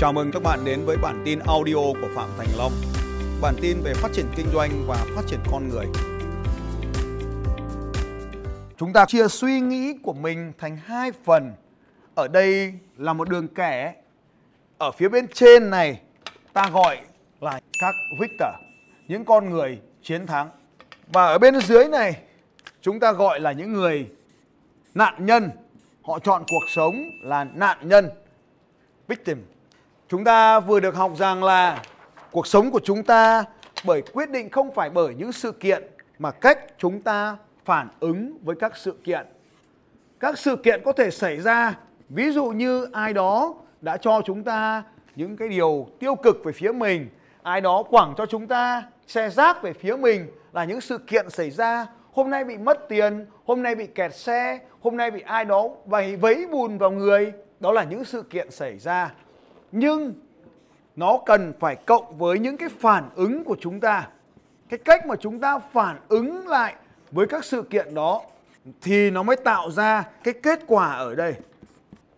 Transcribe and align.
Chào 0.00 0.12
mừng 0.12 0.30
các 0.32 0.42
bạn 0.42 0.64
đến 0.64 0.84
với 0.84 0.96
bản 0.96 1.22
tin 1.24 1.38
audio 1.38 1.74
của 1.74 2.08
Phạm 2.14 2.28
Thành 2.38 2.48
Long. 2.58 2.72
Bản 3.40 3.54
tin 3.60 3.80
về 3.80 3.94
phát 3.94 4.08
triển 4.12 4.26
kinh 4.36 4.46
doanh 4.52 4.70
và 4.86 5.06
phát 5.16 5.22
triển 5.26 5.40
con 5.50 5.68
người. 5.68 5.86
Chúng 8.76 8.92
ta 8.92 9.04
chia 9.06 9.28
suy 9.28 9.60
nghĩ 9.60 9.94
của 10.02 10.12
mình 10.12 10.52
thành 10.58 10.76
hai 10.76 11.12
phần. 11.24 11.52
Ở 12.14 12.28
đây 12.28 12.74
là 12.96 13.12
một 13.12 13.28
đường 13.28 13.48
kẻ. 13.48 13.94
Ở 14.78 14.92
phía 14.92 15.08
bên 15.08 15.26
trên 15.34 15.70
này 15.70 16.00
ta 16.52 16.70
gọi 16.72 17.00
là 17.40 17.60
các 17.80 17.94
victor, 18.20 18.54
những 19.08 19.24
con 19.24 19.50
người 19.50 19.80
chiến 20.02 20.26
thắng. 20.26 20.50
Và 21.06 21.26
ở 21.26 21.38
bên 21.38 21.60
dưới 21.60 21.88
này 21.88 22.16
chúng 22.80 23.00
ta 23.00 23.12
gọi 23.12 23.40
là 23.40 23.52
những 23.52 23.72
người 23.72 24.08
nạn 24.94 25.26
nhân. 25.26 25.50
Họ 26.02 26.18
chọn 26.18 26.42
cuộc 26.50 26.64
sống 26.68 26.94
là 27.22 27.44
nạn 27.44 27.78
nhân, 27.88 28.10
victim 29.08 29.44
Chúng 30.10 30.24
ta 30.24 30.60
vừa 30.60 30.80
được 30.80 30.94
học 30.94 31.12
rằng 31.16 31.44
là 31.44 31.82
cuộc 32.30 32.46
sống 32.46 32.70
của 32.70 32.80
chúng 32.84 33.02
ta 33.02 33.44
bởi 33.84 34.02
quyết 34.12 34.30
định 34.30 34.50
không 34.50 34.74
phải 34.74 34.90
bởi 34.90 35.14
những 35.14 35.32
sự 35.32 35.52
kiện 35.52 35.82
mà 36.18 36.30
cách 36.30 36.58
chúng 36.78 37.00
ta 37.00 37.36
phản 37.64 37.88
ứng 38.00 38.38
với 38.44 38.56
các 38.56 38.76
sự 38.76 38.94
kiện. 39.04 39.26
Các 40.20 40.38
sự 40.38 40.56
kiện 40.56 40.82
có 40.84 40.92
thể 40.92 41.10
xảy 41.10 41.40
ra, 41.40 41.74
ví 42.08 42.30
dụ 42.30 42.44
như 42.44 42.88
ai 42.92 43.12
đó 43.12 43.54
đã 43.80 43.96
cho 43.96 44.22
chúng 44.24 44.44
ta 44.44 44.82
những 45.16 45.36
cái 45.36 45.48
điều 45.48 45.86
tiêu 45.98 46.14
cực 46.14 46.44
về 46.44 46.52
phía 46.52 46.72
mình, 46.72 47.08
ai 47.42 47.60
đó 47.60 47.82
quẳng 47.82 48.14
cho 48.16 48.26
chúng 48.26 48.46
ta 48.46 48.82
xe 49.06 49.30
rác 49.30 49.62
về 49.62 49.72
phía 49.72 49.96
mình 49.96 50.26
là 50.52 50.64
những 50.64 50.80
sự 50.80 50.98
kiện 50.98 51.30
xảy 51.30 51.50
ra 51.50 51.86
hôm 52.12 52.30
nay 52.30 52.44
bị 52.44 52.58
mất 52.58 52.88
tiền, 52.88 53.26
hôm 53.44 53.62
nay 53.62 53.74
bị 53.74 53.86
kẹt 53.86 54.14
xe, 54.14 54.58
hôm 54.80 54.96
nay 54.96 55.10
bị 55.10 55.20
ai 55.20 55.44
đó 55.44 55.68
vầy 55.86 56.16
vấy 56.16 56.46
bùn 56.46 56.78
vào 56.78 56.90
người, 56.90 57.32
đó 57.60 57.72
là 57.72 57.84
những 57.84 58.04
sự 58.04 58.22
kiện 58.22 58.50
xảy 58.50 58.78
ra 58.78 59.10
nhưng 59.72 60.14
nó 60.96 61.18
cần 61.26 61.52
phải 61.60 61.76
cộng 61.76 62.18
với 62.18 62.38
những 62.38 62.56
cái 62.56 62.68
phản 62.68 63.10
ứng 63.14 63.44
của 63.44 63.56
chúng 63.60 63.80
ta 63.80 64.08
cái 64.68 64.78
cách 64.78 65.06
mà 65.06 65.16
chúng 65.16 65.40
ta 65.40 65.58
phản 65.58 65.96
ứng 66.08 66.48
lại 66.48 66.74
với 67.10 67.26
các 67.26 67.44
sự 67.44 67.62
kiện 67.62 67.94
đó 67.94 68.22
thì 68.80 69.10
nó 69.10 69.22
mới 69.22 69.36
tạo 69.36 69.70
ra 69.70 70.04
cái 70.24 70.34
kết 70.42 70.60
quả 70.66 70.92
ở 70.92 71.14
đây 71.14 71.34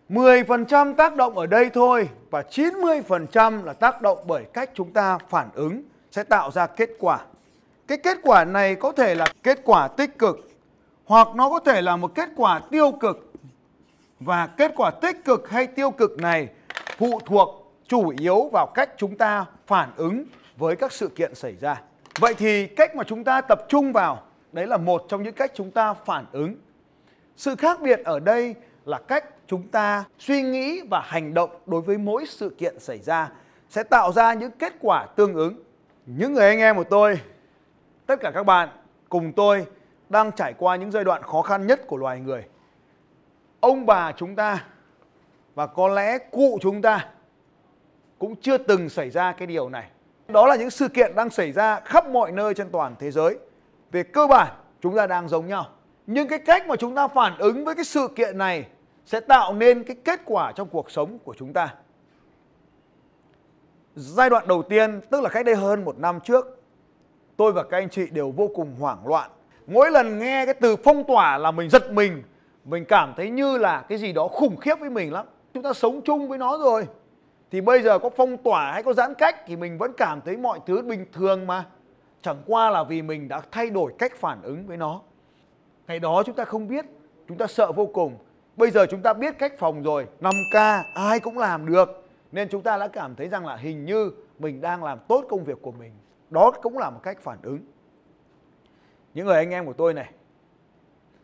10% 0.09 0.93
tác 0.93 1.15
động 1.15 1.37
ở 1.37 1.45
đây 1.45 1.69
thôi 1.69 2.09
và 2.29 2.41
90% 2.41 3.63
là 3.63 3.73
tác 3.73 4.01
động 4.01 4.17
bởi 4.27 4.43
cách 4.53 4.69
chúng 4.73 4.93
ta 4.93 5.17
phản 5.29 5.49
ứng 5.53 5.83
sẽ 6.11 6.23
tạo 6.23 6.51
ra 6.51 6.67
kết 6.67 6.89
quả. 6.99 7.19
Cái 7.87 7.97
kết 7.97 8.17
quả 8.23 8.45
này 8.45 8.75
có 8.75 8.91
thể 8.91 9.15
là 9.15 9.25
kết 9.43 9.59
quả 9.63 9.87
tích 9.87 10.19
cực 10.19 10.49
hoặc 11.05 11.27
nó 11.35 11.49
có 11.49 11.59
thể 11.59 11.81
là 11.81 11.95
một 11.95 12.15
kết 12.15 12.29
quả 12.35 12.61
tiêu 12.71 12.91
cực. 12.91 13.31
Và 14.19 14.47
kết 14.47 14.71
quả 14.75 14.91
tích 14.91 15.25
cực 15.25 15.49
hay 15.49 15.67
tiêu 15.67 15.91
cực 15.91 16.17
này 16.17 16.47
phụ 16.97 17.19
thuộc 17.25 17.73
chủ 17.87 18.13
yếu 18.19 18.49
vào 18.51 18.67
cách 18.73 18.89
chúng 18.97 19.17
ta 19.17 19.45
phản 19.67 19.91
ứng 19.95 20.25
với 20.57 20.75
các 20.75 20.91
sự 20.91 21.07
kiện 21.07 21.35
xảy 21.35 21.55
ra. 21.55 21.81
Vậy 22.19 22.33
thì 22.33 22.67
cách 22.67 22.95
mà 22.95 23.03
chúng 23.03 23.23
ta 23.23 23.41
tập 23.41 23.65
trung 23.69 23.93
vào 23.93 24.23
đấy 24.51 24.67
là 24.67 24.77
một 24.77 25.05
trong 25.09 25.23
những 25.23 25.33
cách 25.33 25.51
chúng 25.55 25.71
ta 25.71 25.93
phản 25.93 26.25
ứng. 26.31 26.55
Sự 27.35 27.55
khác 27.55 27.81
biệt 27.81 27.99
ở 28.05 28.19
đây 28.19 28.55
là 28.85 28.99
cách 29.07 29.25
chúng 29.47 29.67
ta 29.67 30.03
suy 30.19 30.41
nghĩ 30.41 30.81
và 30.89 31.01
hành 31.05 31.33
động 31.33 31.49
đối 31.65 31.81
với 31.81 31.97
mỗi 31.97 32.25
sự 32.27 32.55
kiện 32.57 32.79
xảy 32.79 32.99
ra 32.99 33.29
sẽ 33.69 33.83
tạo 33.83 34.11
ra 34.11 34.33
những 34.33 34.51
kết 34.51 34.73
quả 34.81 35.05
tương 35.15 35.33
ứng. 35.33 35.63
Những 36.05 36.33
người 36.33 36.47
anh 36.47 36.59
em 36.59 36.75
của 36.75 36.83
tôi, 36.83 37.19
tất 38.05 38.15
cả 38.19 38.31
các 38.31 38.43
bạn 38.43 38.69
cùng 39.09 39.33
tôi 39.33 39.65
đang 40.09 40.31
trải 40.31 40.53
qua 40.57 40.75
những 40.75 40.91
giai 40.91 41.03
đoạn 41.03 41.23
khó 41.23 41.41
khăn 41.41 41.67
nhất 41.67 41.87
của 41.87 41.97
loài 41.97 42.19
người. 42.19 42.45
Ông 43.59 43.85
bà 43.85 44.11
chúng 44.11 44.35
ta 44.35 44.65
và 45.55 45.67
có 45.67 45.87
lẽ 45.87 46.17
cụ 46.17 46.57
chúng 46.61 46.81
ta 46.81 47.07
cũng 48.19 48.35
chưa 48.35 48.57
từng 48.57 48.89
xảy 48.89 49.09
ra 49.09 49.31
cái 49.31 49.47
điều 49.47 49.69
này. 49.69 49.87
Đó 50.27 50.47
là 50.47 50.55
những 50.55 50.69
sự 50.69 50.87
kiện 50.87 51.15
đang 51.15 51.29
xảy 51.29 51.51
ra 51.51 51.79
khắp 51.79 52.07
mọi 52.07 52.31
nơi 52.31 52.53
trên 52.53 52.69
toàn 52.69 52.95
thế 52.99 53.11
giới. 53.11 53.37
Về 53.91 54.03
cơ 54.03 54.27
bản 54.27 54.47
chúng 54.81 54.95
ta 54.95 55.07
đang 55.07 55.29
giống 55.29 55.47
nhau. 55.47 55.67
Nhưng 56.07 56.27
cái 56.27 56.39
cách 56.39 56.67
mà 56.67 56.75
chúng 56.75 56.95
ta 56.95 57.07
phản 57.07 57.37
ứng 57.37 57.65
với 57.65 57.75
cái 57.75 57.85
sự 57.85 58.07
kiện 58.15 58.37
này 58.37 58.67
sẽ 59.05 59.19
tạo 59.19 59.53
nên 59.53 59.83
cái 59.83 59.95
kết 60.03 60.21
quả 60.25 60.51
trong 60.51 60.67
cuộc 60.69 60.91
sống 60.91 61.19
của 61.23 61.33
chúng 61.37 61.53
ta. 61.53 61.73
Giai 63.95 64.29
đoạn 64.29 64.47
đầu 64.47 64.63
tiên, 64.63 65.01
tức 65.09 65.21
là 65.21 65.29
cách 65.29 65.45
đây 65.45 65.55
hơn 65.55 65.85
một 65.85 65.99
năm 65.99 66.19
trước, 66.19 66.63
tôi 67.37 67.51
và 67.51 67.63
các 67.63 67.77
anh 67.77 67.89
chị 67.89 68.07
đều 68.11 68.31
vô 68.31 68.49
cùng 68.55 68.75
hoảng 68.79 69.07
loạn. 69.07 69.29
Mỗi 69.67 69.91
lần 69.91 70.19
nghe 70.19 70.45
cái 70.45 70.53
từ 70.53 70.75
phong 70.75 71.03
tỏa 71.03 71.37
là 71.37 71.51
mình 71.51 71.69
giật 71.69 71.91
mình, 71.91 72.23
mình 72.65 72.85
cảm 72.85 73.13
thấy 73.17 73.29
như 73.29 73.57
là 73.57 73.85
cái 73.89 73.97
gì 73.97 74.13
đó 74.13 74.27
khủng 74.27 74.57
khiếp 74.57 74.79
với 74.79 74.89
mình 74.89 75.13
lắm 75.13 75.25
chúng 75.53 75.63
ta 75.63 75.73
sống 75.73 76.01
chung 76.01 76.27
với 76.27 76.37
nó 76.37 76.57
rồi. 76.57 76.87
Thì 77.51 77.61
bây 77.61 77.81
giờ 77.81 77.99
có 77.99 78.09
phong 78.09 78.37
tỏa 78.37 78.71
hay 78.71 78.83
có 78.83 78.93
giãn 78.93 79.13
cách 79.13 79.35
thì 79.45 79.55
mình 79.55 79.77
vẫn 79.77 79.93
cảm 79.97 80.21
thấy 80.21 80.37
mọi 80.37 80.59
thứ 80.65 80.81
bình 80.81 81.05
thường 81.13 81.47
mà. 81.47 81.65
Chẳng 82.21 82.37
qua 82.45 82.69
là 82.69 82.83
vì 82.83 83.01
mình 83.01 83.27
đã 83.27 83.41
thay 83.51 83.69
đổi 83.69 83.93
cách 83.97 84.15
phản 84.15 84.41
ứng 84.41 84.67
với 84.67 84.77
nó. 84.77 85.01
Ngày 85.87 85.99
đó 85.99 86.23
chúng 86.25 86.35
ta 86.35 86.45
không 86.45 86.67
biết, 86.67 86.85
chúng 87.27 87.37
ta 87.37 87.47
sợ 87.47 87.71
vô 87.71 87.85
cùng. 87.85 88.17
Bây 88.55 88.71
giờ 88.71 88.85
chúng 88.85 89.01
ta 89.01 89.13
biết 89.13 89.37
cách 89.39 89.53
phòng 89.59 89.83
rồi. 89.83 90.07
5K 90.21 90.83
ai 90.93 91.19
cũng 91.19 91.37
làm 91.37 91.65
được. 91.65 92.07
Nên 92.31 92.49
chúng 92.49 92.61
ta 92.61 92.77
đã 92.77 92.87
cảm 92.87 93.15
thấy 93.15 93.27
rằng 93.27 93.45
là 93.45 93.55
hình 93.55 93.85
như 93.85 94.11
mình 94.39 94.61
đang 94.61 94.83
làm 94.83 94.99
tốt 95.07 95.25
công 95.29 95.43
việc 95.43 95.61
của 95.61 95.71
mình. 95.71 95.91
Đó 96.29 96.51
cũng 96.61 96.77
là 96.77 96.89
một 96.89 96.99
cách 97.03 97.17
phản 97.21 97.37
ứng. 97.43 97.59
Những 99.13 99.25
người 99.25 99.35
anh 99.35 99.49
em 99.49 99.65
của 99.65 99.73
tôi 99.73 99.93
này, 99.93 100.09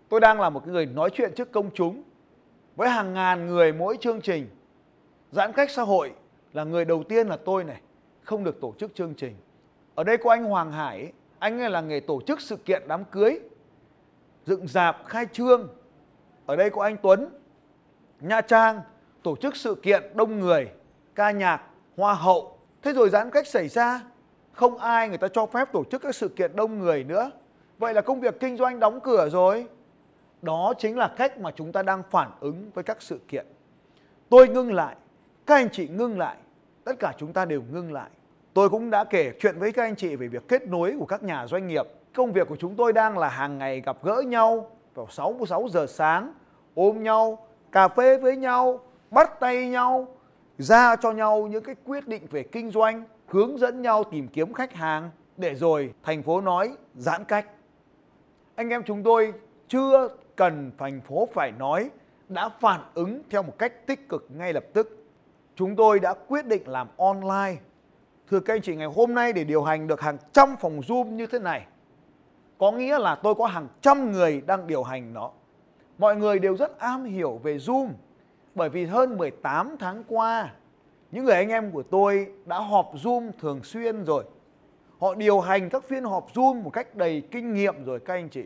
tôi 0.09 0.19
đang 0.19 0.41
là 0.41 0.49
một 0.49 0.67
người 0.67 0.85
nói 0.85 1.09
chuyện 1.13 1.31
trước 1.35 1.51
công 1.51 1.69
chúng 1.73 2.03
với 2.79 2.89
hàng 2.89 3.13
ngàn 3.13 3.47
người 3.47 3.73
mỗi 3.73 3.97
chương 4.01 4.21
trình, 4.21 4.49
giãn 5.31 5.53
cách 5.53 5.71
xã 5.71 5.81
hội 5.81 6.13
là 6.53 6.63
người 6.63 6.85
đầu 6.85 7.03
tiên 7.03 7.27
là 7.27 7.37
tôi 7.45 7.63
này, 7.63 7.81
không 8.23 8.43
được 8.43 8.61
tổ 8.61 8.73
chức 8.79 8.95
chương 8.95 9.13
trình. 9.13 9.35
Ở 9.95 10.03
đây 10.03 10.17
có 10.17 10.29
anh 10.29 10.43
Hoàng 10.43 10.71
Hải 10.71 11.11
anh 11.39 11.59
ấy 11.59 11.69
là 11.69 11.81
người 11.81 12.01
tổ 12.01 12.21
chức 12.21 12.41
sự 12.41 12.55
kiện 12.55 12.83
đám 12.87 13.05
cưới, 13.05 13.39
dựng 14.45 14.67
dạp, 14.67 14.97
khai 15.05 15.25
trương. 15.31 15.67
Ở 16.45 16.55
đây 16.55 16.69
có 16.69 16.83
anh 16.83 16.97
Tuấn, 17.03 17.29
Nha 18.19 18.41
Trang, 18.41 18.81
tổ 19.23 19.35
chức 19.35 19.55
sự 19.55 19.75
kiện 19.75 20.03
đông 20.13 20.39
người, 20.39 20.69
ca 21.15 21.31
nhạc, 21.31 21.61
hoa 21.97 22.13
hậu. 22.13 22.57
Thế 22.81 22.93
rồi 22.93 23.09
giãn 23.09 23.29
cách 23.29 23.47
xảy 23.47 23.67
ra, 23.67 24.01
không 24.51 24.77
ai 24.77 25.09
người 25.09 25.17
ta 25.17 25.27
cho 25.27 25.45
phép 25.45 25.71
tổ 25.73 25.83
chức 25.83 26.01
các 26.01 26.15
sự 26.15 26.27
kiện 26.27 26.55
đông 26.55 26.79
người 26.79 27.03
nữa. 27.03 27.31
Vậy 27.77 27.93
là 27.93 28.01
công 28.01 28.19
việc 28.19 28.39
kinh 28.39 28.57
doanh 28.57 28.79
đóng 28.79 28.99
cửa 29.03 29.29
rồi 29.29 29.67
đó 30.41 30.73
chính 30.77 30.97
là 30.97 31.13
cách 31.17 31.39
mà 31.39 31.51
chúng 31.51 31.71
ta 31.71 31.83
đang 31.83 32.03
phản 32.11 32.31
ứng 32.39 32.71
với 32.73 32.83
các 32.83 33.01
sự 33.01 33.19
kiện. 33.27 33.45
Tôi 34.29 34.47
ngưng 34.47 34.73
lại, 34.73 34.95
các 35.45 35.55
anh 35.55 35.69
chị 35.71 35.87
ngưng 35.87 36.19
lại, 36.19 36.37
tất 36.83 36.93
cả 36.99 37.13
chúng 37.17 37.33
ta 37.33 37.45
đều 37.45 37.61
ngưng 37.71 37.93
lại. 37.93 38.09
Tôi 38.53 38.69
cũng 38.69 38.89
đã 38.89 39.03
kể 39.03 39.33
chuyện 39.39 39.59
với 39.59 39.71
các 39.71 39.83
anh 39.83 39.95
chị 39.95 40.15
về 40.15 40.27
việc 40.27 40.47
kết 40.47 40.67
nối 40.67 40.95
của 40.99 41.05
các 41.05 41.23
nhà 41.23 41.47
doanh 41.47 41.67
nghiệp. 41.67 41.85
Công 42.15 42.31
việc 42.31 42.47
của 42.47 42.55
chúng 42.55 42.75
tôi 42.75 42.93
đang 42.93 43.17
là 43.17 43.29
hàng 43.29 43.57
ngày 43.57 43.81
gặp 43.81 43.97
gỡ 44.03 44.21
nhau 44.27 44.71
vào 44.95 45.07
6 45.09 45.37
6 45.47 45.67
giờ 45.71 45.85
sáng, 45.87 46.33
ôm 46.75 47.03
nhau, 47.03 47.47
cà 47.71 47.87
phê 47.87 48.17
với 48.17 48.37
nhau, 48.37 48.79
bắt 49.11 49.39
tay 49.39 49.67
nhau, 49.67 50.07
ra 50.57 50.95
cho 50.95 51.11
nhau 51.11 51.47
những 51.47 51.63
cái 51.63 51.75
quyết 51.85 52.07
định 52.07 52.27
về 52.29 52.43
kinh 52.43 52.71
doanh, 52.71 53.03
hướng 53.27 53.57
dẫn 53.57 53.81
nhau 53.81 54.03
tìm 54.03 54.27
kiếm 54.27 54.53
khách 54.53 54.73
hàng 54.73 55.09
để 55.37 55.55
rồi 55.55 55.93
thành 56.03 56.23
phố 56.23 56.41
nói 56.41 56.71
giãn 56.95 57.23
cách. 57.23 57.45
Anh 58.55 58.69
em 58.69 58.83
chúng 58.83 59.03
tôi 59.03 59.33
chưa 59.69 60.09
cần 60.35 60.71
thành 60.77 61.01
phố 61.01 61.27
phải 61.33 61.51
nói 61.51 61.89
đã 62.29 62.49
phản 62.49 62.81
ứng 62.93 63.21
theo 63.29 63.43
một 63.43 63.53
cách 63.59 63.87
tích 63.87 64.09
cực 64.09 64.27
ngay 64.29 64.53
lập 64.53 64.63
tức. 64.73 65.05
Chúng 65.55 65.75
tôi 65.75 65.99
đã 65.99 66.13
quyết 66.27 66.45
định 66.45 66.63
làm 66.65 66.87
online. 66.97 67.55
Thưa 68.29 68.39
các 68.39 68.53
anh 68.53 68.61
chị, 68.61 68.75
ngày 68.75 68.87
hôm 68.95 69.13
nay 69.13 69.33
để 69.33 69.43
điều 69.43 69.63
hành 69.63 69.87
được 69.87 70.01
hàng 70.01 70.17
trăm 70.33 70.55
phòng 70.59 70.79
Zoom 70.79 71.05
như 71.05 71.27
thế 71.27 71.39
này, 71.39 71.65
có 72.57 72.71
nghĩa 72.71 72.99
là 72.99 73.15
tôi 73.15 73.35
có 73.35 73.45
hàng 73.45 73.67
trăm 73.81 74.11
người 74.11 74.41
đang 74.41 74.67
điều 74.67 74.83
hành 74.83 75.13
nó. 75.13 75.31
Mọi 75.97 76.15
người 76.15 76.39
đều 76.39 76.57
rất 76.57 76.79
am 76.79 77.03
hiểu 77.03 77.39
về 77.43 77.57
Zoom, 77.57 77.89
bởi 78.55 78.69
vì 78.69 78.85
hơn 78.85 79.17
18 79.17 79.75
tháng 79.79 80.03
qua, 80.07 80.53
những 81.11 81.25
người 81.25 81.35
anh 81.35 81.49
em 81.49 81.71
của 81.71 81.83
tôi 81.83 82.27
đã 82.45 82.59
họp 82.59 82.95
Zoom 82.95 83.31
thường 83.39 83.63
xuyên 83.63 84.03
rồi. 84.03 84.23
Họ 84.99 85.15
điều 85.15 85.39
hành 85.39 85.69
các 85.69 85.83
phiên 85.83 86.03
họp 86.03 86.33
Zoom 86.33 86.63
một 86.63 86.69
cách 86.69 86.95
đầy 86.95 87.23
kinh 87.31 87.53
nghiệm 87.53 87.85
rồi 87.85 87.99
các 87.99 88.13
anh 88.13 88.29
chị. 88.29 88.43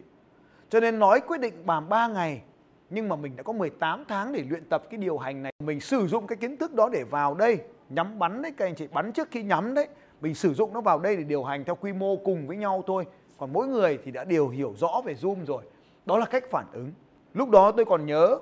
Cho 0.74 0.80
nên 0.80 1.00
nói 1.00 1.22
quyết 1.28 1.40
định 1.40 1.66
bàn 1.66 1.90
3 1.90 2.08
ngày 2.08 2.42
nhưng 2.90 3.10
mà 3.10 3.16
mình 3.16 3.36
đã 3.36 3.44
có 3.44 3.54
18 3.54 4.04
tháng 4.08 4.32
để 4.32 4.44
luyện 4.50 4.66
tập 4.70 4.84
cái 4.90 4.98
điều 4.98 5.18
hành 5.18 5.44
này. 5.44 5.54
Mình 5.64 5.80
sử 5.80 6.08
dụng 6.08 6.28
cái 6.28 6.36
kiến 6.36 6.58
thức 6.58 6.74
đó 6.74 6.90
để 6.90 7.04
vào 7.04 7.36
đây, 7.36 7.60
nhắm 7.90 8.20
bắn 8.20 8.42
đấy 8.42 8.54
các 8.58 8.66
anh 8.66 8.76
chị, 8.76 8.88
bắn 8.88 9.12
trước 9.12 9.28
khi 9.32 9.44
nhắm 9.44 9.74
đấy. 9.74 9.88
Mình 10.22 10.36
sử 10.36 10.54
dụng 10.54 10.74
nó 10.74 10.82
vào 10.82 11.00
đây 11.00 11.18
để 11.18 11.24
điều 11.24 11.44
hành 11.44 11.64
theo 11.64 11.76
quy 11.76 11.94
mô 11.94 12.16
cùng 12.16 12.48
với 12.48 12.58
nhau 12.58 12.84
thôi. 12.88 13.06
Còn 13.38 13.54
mỗi 13.54 13.68
người 13.68 14.00
thì 14.06 14.12
đã 14.12 14.24
đều 14.24 14.50
hiểu 14.50 14.74
rõ 14.78 15.02
về 15.06 15.14
Zoom 15.14 15.46
rồi. 15.46 15.64
Đó 16.06 16.18
là 16.18 16.26
cách 16.26 16.44
phản 16.52 16.66
ứng. 16.74 16.92
Lúc 17.34 17.50
đó 17.50 17.72
tôi 17.72 17.86
còn 17.86 18.06
nhớ 18.06 18.38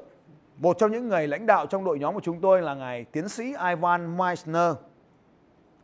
một 0.57 0.77
trong 0.79 0.91
những 0.91 1.09
người 1.09 1.27
lãnh 1.27 1.45
đạo 1.45 1.65
trong 1.65 1.83
đội 1.83 1.99
nhóm 1.99 2.13
của 2.13 2.21
chúng 2.23 2.41
tôi 2.41 2.61
là 2.61 2.75
ngài 2.75 3.03
tiến 3.03 3.29
sĩ 3.29 3.53
Ivan 3.69 4.17
Meissner 4.17 4.73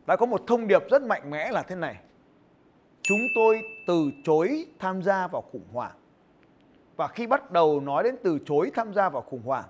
đã 0.05 0.15
có 0.15 0.25
một 0.25 0.41
thông 0.47 0.67
điệp 0.67 0.83
rất 0.89 1.01
mạnh 1.01 1.29
mẽ 1.29 1.51
là 1.51 1.63
thế 1.63 1.75
này. 1.75 1.95
Chúng 3.01 3.21
tôi 3.35 3.61
từ 3.88 4.11
chối 4.25 4.65
tham 4.79 5.03
gia 5.03 5.27
vào 5.27 5.41
khủng 5.41 5.67
hoảng 5.73 5.95
và 6.97 7.07
khi 7.07 7.27
bắt 7.27 7.51
đầu 7.51 7.79
nói 7.79 8.03
đến 8.03 8.15
từ 8.23 8.39
chối 8.45 8.71
tham 8.75 8.94
gia 8.94 9.09
vào 9.09 9.21
khủng 9.21 9.41
hoảng, 9.45 9.65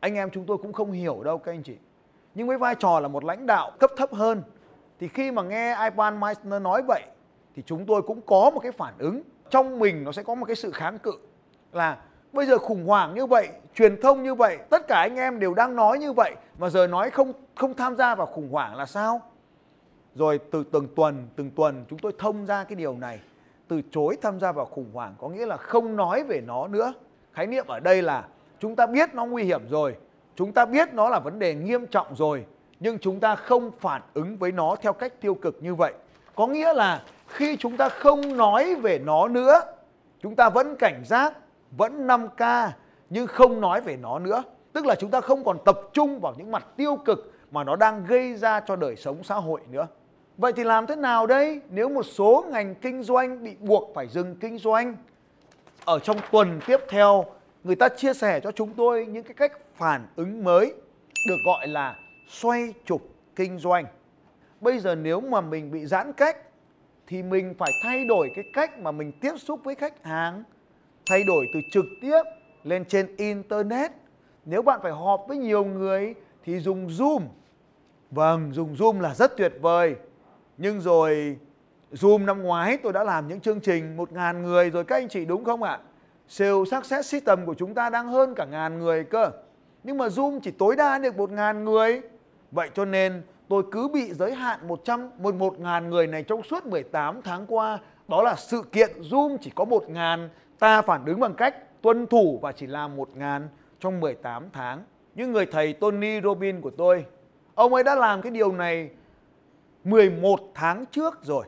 anh 0.00 0.14
em 0.14 0.30
chúng 0.30 0.46
tôi 0.46 0.58
cũng 0.58 0.72
không 0.72 0.92
hiểu 0.92 1.22
đâu 1.24 1.38
các 1.38 1.52
anh 1.52 1.62
chị. 1.62 1.76
Nhưng 2.34 2.48
với 2.48 2.58
vai 2.58 2.74
trò 2.74 3.00
là 3.00 3.08
một 3.08 3.24
lãnh 3.24 3.46
đạo 3.46 3.72
cấp 3.78 3.90
thấp 3.96 4.12
hơn, 4.12 4.42
thì 4.98 5.08
khi 5.08 5.30
mà 5.30 5.42
nghe 5.42 5.76
Ivan 5.90 6.20
Meissner 6.20 6.62
nói 6.62 6.82
vậy, 6.82 7.02
thì 7.56 7.62
chúng 7.66 7.86
tôi 7.86 8.02
cũng 8.02 8.20
có 8.20 8.50
một 8.54 8.60
cái 8.60 8.72
phản 8.72 8.94
ứng. 8.98 9.22
Trong 9.50 9.78
mình 9.78 10.04
nó 10.04 10.12
sẽ 10.12 10.22
có 10.22 10.34
một 10.34 10.46
cái 10.46 10.56
sự 10.56 10.70
kháng 10.70 10.98
cự 10.98 11.12
là, 11.72 11.98
bây 12.32 12.46
giờ 12.46 12.58
khủng 12.58 12.86
hoảng 12.86 13.14
như 13.14 13.26
vậy, 13.26 13.48
truyền 13.74 14.00
thông 14.00 14.22
như 14.22 14.34
vậy, 14.34 14.58
tất 14.70 14.88
cả 14.88 15.00
anh 15.00 15.16
em 15.16 15.40
đều 15.40 15.54
đang 15.54 15.76
nói 15.76 15.98
như 15.98 16.12
vậy, 16.12 16.34
mà 16.58 16.70
giờ 16.70 16.86
nói 16.86 17.10
không 17.10 17.32
không 17.54 17.74
tham 17.74 17.96
gia 17.96 18.14
vào 18.14 18.26
khủng 18.26 18.48
hoảng 18.50 18.76
là 18.76 18.86
sao? 18.86 19.20
Rồi 20.14 20.38
từ 20.50 20.64
từng 20.72 20.88
tuần 20.96 21.28
từng 21.36 21.50
tuần 21.50 21.84
chúng 21.90 21.98
tôi 21.98 22.12
thông 22.18 22.46
ra 22.46 22.64
cái 22.64 22.76
điều 22.76 22.96
này 22.96 23.20
từ 23.68 23.82
chối 23.90 24.16
tham 24.22 24.40
gia 24.40 24.52
vào 24.52 24.66
khủng 24.66 24.90
hoảng, 24.92 25.14
có 25.18 25.28
nghĩa 25.28 25.46
là 25.46 25.56
không 25.56 25.96
nói 25.96 26.24
về 26.24 26.40
nó 26.46 26.68
nữa. 26.68 26.92
Khái 27.32 27.46
niệm 27.46 27.66
ở 27.66 27.80
đây 27.80 28.02
là 28.02 28.24
chúng 28.60 28.76
ta 28.76 28.86
biết 28.86 29.14
nó 29.14 29.26
nguy 29.26 29.44
hiểm 29.44 29.68
rồi, 29.70 29.96
chúng 30.36 30.52
ta 30.52 30.66
biết 30.66 30.94
nó 30.94 31.08
là 31.08 31.18
vấn 31.18 31.38
đề 31.38 31.54
nghiêm 31.54 31.86
trọng 31.86 32.14
rồi, 32.14 32.44
nhưng 32.80 32.98
chúng 32.98 33.20
ta 33.20 33.34
không 33.34 33.70
phản 33.78 34.02
ứng 34.14 34.36
với 34.36 34.52
nó 34.52 34.76
theo 34.80 34.92
cách 34.92 35.20
tiêu 35.20 35.34
cực 35.34 35.62
như 35.62 35.74
vậy. 35.74 35.92
Có 36.34 36.46
nghĩa 36.46 36.72
là 36.72 37.02
khi 37.26 37.56
chúng 37.56 37.76
ta 37.76 37.88
không 37.88 38.36
nói 38.36 38.74
về 38.74 38.98
nó 38.98 39.28
nữa, 39.28 39.60
chúng 40.22 40.36
ta 40.36 40.48
vẫn 40.48 40.76
cảnh 40.76 41.02
giác, 41.04 41.34
vẫn 41.70 42.06
5K 42.06 42.68
nhưng 43.10 43.26
không 43.26 43.60
nói 43.60 43.80
về 43.80 43.96
nó 43.96 44.18
nữa. 44.18 44.42
Tức 44.72 44.86
là 44.86 44.94
chúng 44.94 45.10
ta 45.10 45.20
không 45.20 45.44
còn 45.44 45.58
tập 45.64 45.80
trung 45.92 46.20
vào 46.20 46.34
những 46.36 46.50
mặt 46.50 46.66
tiêu 46.76 46.96
cực 47.04 47.32
mà 47.50 47.64
nó 47.64 47.76
đang 47.76 48.04
gây 48.06 48.34
ra 48.34 48.60
cho 48.60 48.76
đời 48.76 48.96
sống 48.96 49.24
xã 49.24 49.34
hội 49.34 49.60
nữa 49.70 49.86
vậy 50.38 50.52
thì 50.52 50.64
làm 50.64 50.86
thế 50.86 50.96
nào 50.96 51.26
đây? 51.26 51.60
Nếu 51.70 51.88
một 51.88 52.02
số 52.02 52.44
ngành 52.50 52.74
kinh 52.74 53.02
doanh 53.02 53.44
bị 53.44 53.56
buộc 53.60 53.90
phải 53.94 54.08
dừng 54.08 54.36
kinh 54.36 54.58
doanh, 54.58 54.96
ở 55.84 55.98
trong 55.98 56.16
tuần 56.32 56.60
tiếp 56.66 56.80
theo, 56.88 57.24
người 57.64 57.76
ta 57.76 57.88
chia 57.88 58.14
sẻ 58.14 58.40
cho 58.40 58.52
chúng 58.52 58.74
tôi 58.74 59.06
những 59.06 59.24
cái 59.24 59.34
cách 59.34 59.52
phản 59.74 60.06
ứng 60.16 60.44
mới 60.44 60.74
được 61.28 61.36
gọi 61.44 61.68
là 61.68 61.96
xoay 62.28 62.74
trục 62.84 63.02
kinh 63.36 63.58
doanh. 63.58 63.84
Bây 64.60 64.78
giờ 64.78 64.94
nếu 64.94 65.20
mà 65.20 65.40
mình 65.40 65.70
bị 65.70 65.86
giãn 65.86 66.12
cách, 66.12 66.36
thì 67.06 67.22
mình 67.22 67.54
phải 67.58 67.70
thay 67.82 68.04
đổi 68.04 68.30
cái 68.34 68.44
cách 68.52 68.78
mà 68.78 68.90
mình 68.90 69.12
tiếp 69.20 69.32
xúc 69.38 69.60
với 69.64 69.74
khách 69.74 70.04
hàng, 70.04 70.42
thay 71.06 71.24
đổi 71.24 71.46
từ 71.54 71.60
trực 71.72 71.84
tiếp 72.02 72.22
lên 72.64 72.84
trên 72.84 73.16
internet. 73.16 73.90
Nếu 74.44 74.62
bạn 74.62 74.80
phải 74.82 74.92
họp 74.92 75.24
với 75.28 75.36
nhiều 75.36 75.64
người 75.64 76.14
thì 76.44 76.58
dùng 76.58 76.88
zoom. 76.88 77.20
Vâng 78.10 78.52
dùng 78.52 78.74
zoom 78.74 79.00
là 79.00 79.14
rất 79.14 79.36
tuyệt 79.36 79.52
vời 79.60 79.96
nhưng 80.58 80.80
rồi, 80.80 81.38
zoom 81.92 82.24
năm 82.24 82.42
ngoái 82.42 82.76
tôi 82.76 82.92
đã 82.92 83.04
làm 83.04 83.28
những 83.28 83.40
chương 83.40 83.60
trình 83.60 83.96
1.000 83.96 84.42
người 84.42 84.70
rồi, 84.70 84.84
các 84.84 84.96
anh 84.96 85.08
chị 85.08 85.24
đúng 85.24 85.44
không 85.44 85.62
ạ? 85.62 85.78
Sale 86.28 86.64
success 86.70 87.10
system 87.10 87.46
của 87.46 87.54
chúng 87.54 87.74
ta 87.74 87.90
đang 87.90 88.08
hơn 88.08 88.34
cả 88.34 88.44
ngàn 88.44 88.78
người 88.78 89.04
cơ. 89.04 89.30
Nhưng 89.84 89.98
mà 89.98 90.06
zoom 90.06 90.40
chỉ 90.40 90.50
tối 90.50 90.76
đa 90.76 90.98
được 90.98 91.14
1.000 91.16 91.64
người. 91.64 92.00
Vậy 92.50 92.70
cho 92.74 92.84
nên 92.84 93.22
tôi 93.48 93.62
cứ 93.72 93.88
bị 93.88 94.12
giới 94.12 94.34
hạn 94.34 94.68
100 94.68 95.10
11 95.18 95.58
ngàn 95.60 95.90
người 95.90 96.06
này 96.06 96.22
trong 96.22 96.42
suốt 96.42 96.66
18 96.66 97.22
tháng 97.22 97.46
qua. 97.46 97.78
Đó 98.08 98.22
là 98.22 98.34
sự 98.34 98.62
kiện 98.72 98.90
Zoom 99.00 99.36
chỉ 99.40 99.50
có 99.54 99.64
1 99.64 99.88
ngàn. 99.88 100.28
ta 100.58 100.82
phản 100.82 101.04
ứng 101.04 101.20
bằng 101.20 101.34
cách 101.34 101.82
tuân 101.82 102.06
thủ 102.06 102.38
và 102.42 102.52
chỉ 102.52 102.66
làm 102.66 102.96
1 102.96 103.16
ngàn 103.16 103.48
trong 103.80 104.00
18 104.00 104.44
tháng. 104.52 104.82
Như 105.14 105.26
người 105.26 105.46
thầy 105.46 105.72
Tony 105.72 106.20
Robin 106.20 106.60
của 106.60 106.70
tôi, 106.70 107.04
ông 107.54 107.74
ấy 107.74 107.84
đã 107.84 107.94
làm 107.94 108.22
cái 108.22 108.30
điều 108.30 108.52
này 108.52 108.90
11 109.84 110.40
tháng 110.54 110.86
trước 110.86 111.18
rồi. 111.22 111.46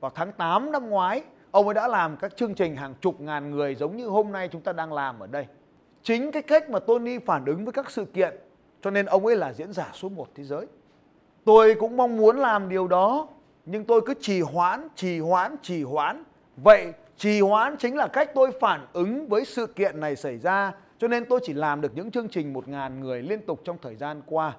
Vào 0.00 0.10
tháng 0.14 0.32
8 0.32 0.72
năm 0.72 0.90
ngoái, 0.90 1.22
ông 1.50 1.66
ấy 1.66 1.74
đã 1.74 1.88
làm 1.88 2.16
các 2.16 2.36
chương 2.36 2.54
trình 2.54 2.76
hàng 2.76 2.94
chục 3.00 3.20
ngàn 3.20 3.50
người 3.50 3.74
giống 3.74 3.96
như 3.96 4.06
hôm 4.06 4.32
nay 4.32 4.48
chúng 4.52 4.60
ta 4.60 4.72
đang 4.72 4.92
làm 4.92 5.20
ở 5.20 5.26
đây. 5.26 5.46
Chính 6.02 6.32
cái 6.32 6.42
cách 6.42 6.70
mà 6.70 6.78
Tony 6.78 7.18
phản 7.18 7.44
ứng 7.44 7.64
với 7.64 7.72
các 7.72 7.90
sự 7.90 8.04
kiện, 8.04 8.36
cho 8.82 8.90
nên 8.90 9.06
ông 9.06 9.26
ấy 9.26 9.36
là 9.36 9.52
diễn 9.52 9.72
giả 9.72 9.90
số 9.92 10.08
1 10.08 10.28
thế 10.34 10.44
giới. 10.44 10.66
Tôi 11.44 11.74
cũng 11.74 11.96
mong 11.96 12.16
muốn 12.16 12.36
làm 12.38 12.68
điều 12.68 12.88
đó, 12.88 13.28
nhưng 13.66 13.84
tôi 13.84 14.00
cứ 14.06 14.14
trì 14.20 14.40
hoãn 14.40 14.88
trì 14.94 15.20
hoãn 15.20 15.56
trì 15.62 15.82
hoãn. 15.82 16.24
Vậy 16.56 16.92
trì 17.16 17.40
hoãn 17.40 17.76
chính 17.76 17.96
là 17.96 18.08
cách 18.08 18.30
tôi 18.34 18.50
phản 18.60 18.86
ứng 18.92 19.28
với 19.28 19.44
sự 19.44 19.66
kiện 19.66 20.00
này 20.00 20.16
xảy 20.16 20.38
ra, 20.38 20.72
cho 20.98 21.08
nên 21.08 21.24
tôi 21.24 21.40
chỉ 21.42 21.52
làm 21.52 21.80
được 21.80 21.92
những 21.94 22.10
chương 22.10 22.28
trình 22.28 22.52
một 22.52 22.68
ngàn 22.68 23.00
người 23.00 23.22
liên 23.22 23.46
tục 23.46 23.60
trong 23.64 23.76
thời 23.82 23.96
gian 23.96 24.22
qua. 24.26 24.56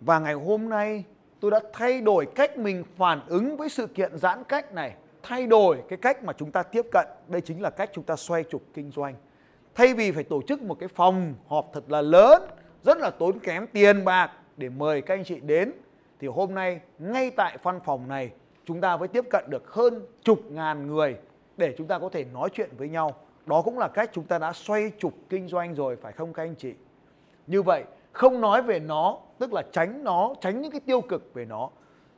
Và 0.00 0.18
ngày 0.18 0.34
hôm 0.34 0.68
nay 0.68 1.04
tôi 1.40 1.50
đã 1.50 1.60
thay 1.72 2.00
đổi 2.00 2.26
cách 2.34 2.58
mình 2.58 2.84
phản 2.96 3.20
ứng 3.26 3.56
với 3.56 3.68
sự 3.68 3.86
kiện 3.86 4.18
giãn 4.18 4.44
cách 4.44 4.72
này. 4.74 4.94
Thay 5.22 5.46
đổi 5.46 5.82
cái 5.88 5.96
cách 5.96 6.24
mà 6.24 6.32
chúng 6.32 6.50
ta 6.50 6.62
tiếp 6.62 6.86
cận. 6.92 7.06
Đây 7.28 7.40
chính 7.40 7.62
là 7.62 7.70
cách 7.70 7.90
chúng 7.92 8.04
ta 8.04 8.16
xoay 8.16 8.44
trục 8.50 8.62
kinh 8.74 8.90
doanh. 8.90 9.14
Thay 9.74 9.94
vì 9.94 10.12
phải 10.12 10.24
tổ 10.24 10.42
chức 10.42 10.62
một 10.62 10.78
cái 10.80 10.88
phòng 10.88 11.34
họp 11.46 11.70
thật 11.72 11.84
là 11.88 12.02
lớn, 12.02 12.42
rất 12.84 12.98
là 12.98 13.10
tốn 13.10 13.38
kém 13.38 13.66
tiền 13.66 14.04
bạc 14.04 14.30
để 14.56 14.68
mời 14.68 15.02
các 15.02 15.14
anh 15.14 15.24
chị 15.24 15.40
đến, 15.40 15.72
thì 16.20 16.26
hôm 16.26 16.54
nay, 16.54 16.80
ngay 16.98 17.30
tại 17.30 17.58
văn 17.62 17.80
phòng 17.84 18.08
này, 18.08 18.30
chúng 18.64 18.80
ta 18.80 18.96
mới 18.96 19.08
tiếp 19.08 19.24
cận 19.30 19.44
được 19.48 19.72
hơn 19.72 20.06
chục 20.22 20.40
ngàn 20.50 20.86
người 20.86 21.16
để 21.56 21.74
chúng 21.78 21.86
ta 21.86 21.98
có 21.98 22.08
thể 22.08 22.24
nói 22.24 22.48
chuyện 22.52 22.70
với 22.78 22.88
nhau. 22.88 23.14
Đó 23.46 23.62
cũng 23.62 23.78
là 23.78 23.88
cách 23.88 24.10
chúng 24.12 24.24
ta 24.24 24.38
đã 24.38 24.52
xoay 24.52 24.92
trục 24.98 25.12
kinh 25.28 25.48
doanh 25.48 25.74
rồi, 25.74 25.96
phải 25.96 26.12
không 26.12 26.32
các 26.32 26.42
anh 26.42 26.54
chị? 26.54 26.74
Như 27.46 27.62
vậy 27.62 27.84
không 28.16 28.40
nói 28.40 28.62
về 28.62 28.80
nó, 28.80 29.18
tức 29.38 29.52
là 29.52 29.62
tránh 29.72 30.04
nó, 30.04 30.34
tránh 30.40 30.60
những 30.62 30.70
cái 30.70 30.80
tiêu 30.80 31.00
cực 31.00 31.34
về 31.34 31.44
nó. 31.44 31.68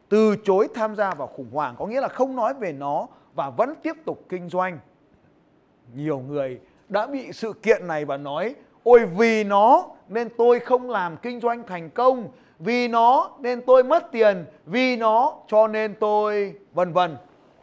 Từ 0.09 0.37
chối 0.45 0.69
tham 0.75 0.97
gia 0.97 1.15
vào 1.15 1.27
khủng 1.27 1.51
hoảng 1.53 1.75
có 1.79 1.87
nghĩa 1.87 2.01
là 2.01 2.09
không 2.09 2.37
nói 2.37 2.55
về 2.55 2.73
nó 2.73 3.07
và 3.35 3.51
vẫn 3.51 3.75
tiếp 3.83 3.97
tục 4.05 4.25
kinh 4.29 4.49
doanh. 4.49 4.79
Nhiều 5.95 6.19
người 6.19 6.61
đã 6.89 7.07
bị 7.07 7.33
sự 7.33 7.53
kiện 7.53 7.87
này 7.87 8.05
và 8.05 8.17
nói, 8.17 8.55
ôi, 8.83 9.07
vì 9.07 9.45
nó 9.45 9.87
nên 10.09 10.29
tôi 10.39 10.61
không 10.61 10.91
làm 10.91 11.17
kinh 11.17 11.41
doanh 11.41 11.63
thành 11.67 11.91
công, 11.91 12.29
vì 12.59 12.89
nó 12.89 13.31
nên 13.41 13.61
tôi 13.67 13.85
mất 13.85 14.13
tiền, 14.13 14.45
vì 14.67 14.97
nó 14.97 15.35
cho 15.49 15.69
nên 15.69 15.95
tôi 16.01 16.55
vân 16.73 16.93
vân. 16.93 17.17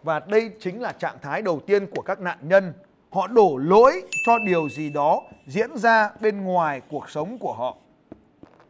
Và 0.04 0.20
đây 0.20 0.52
chính 0.60 0.82
là 0.82 0.92
trạng 0.92 1.18
thái 1.22 1.42
đầu 1.42 1.60
tiên 1.60 1.88
của 1.96 2.02
các 2.02 2.20
nạn 2.20 2.38
nhân. 2.42 2.74
Họ 3.12 3.28
đổ 3.28 3.58
lỗi 3.58 4.02
cho 4.26 4.38
điều 4.46 4.70
gì 4.70 4.90
đó 4.90 5.22
diễn 5.48 5.78
ra 5.78 6.10
bên 6.20 6.44
ngoài 6.44 6.82
cuộc 6.90 7.10
sống 7.10 7.38
của 7.38 7.54
họ 7.54 7.78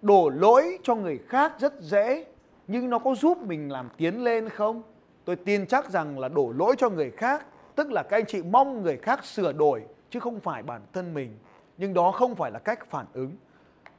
đổ 0.05 0.29
lỗi 0.29 0.79
cho 0.83 0.95
người 0.95 1.19
khác 1.27 1.53
rất 1.59 1.81
dễ, 1.81 2.25
nhưng 2.67 2.89
nó 2.89 2.99
có 2.99 3.15
giúp 3.15 3.37
mình 3.37 3.71
làm 3.71 3.89
tiến 3.97 4.23
lên 4.23 4.49
không? 4.49 4.83
Tôi 5.25 5.35
tin 5.35 5.67
chắc 5.67 5.89
rằng 5.89 6.19
là 6.19 6.29
đổ 6.29 6.53
lỗi 6.57 6.75
cho 6.77 6.89
người 6.89 7.11
khác, 7.11 7.45
tức 7.75 7.91
là 7.91 8.03
các 8.03 8.17
anh 8.17 8.25
chị 8.25 8.43
mong 8.43 8.81
người 8.81 8.97
khác 8.97 9.25
sửa 9.25 9.53
đổi, 9.53 9.81
chứ 10.09 10.19
không 10.19 10.39
phải 10.39 10.63
bản 10.63 10.81
thân 10.93 11.13
mình. 11.13 11.37
Nhưng 11.77 11.93
đó 11.93 12.11
không 12.11 12.35
phải 12.35 12.51
là 12.51 12.59
cách 12.59 12.89
phản 12.89 13.05
ứng. 13.13 13.31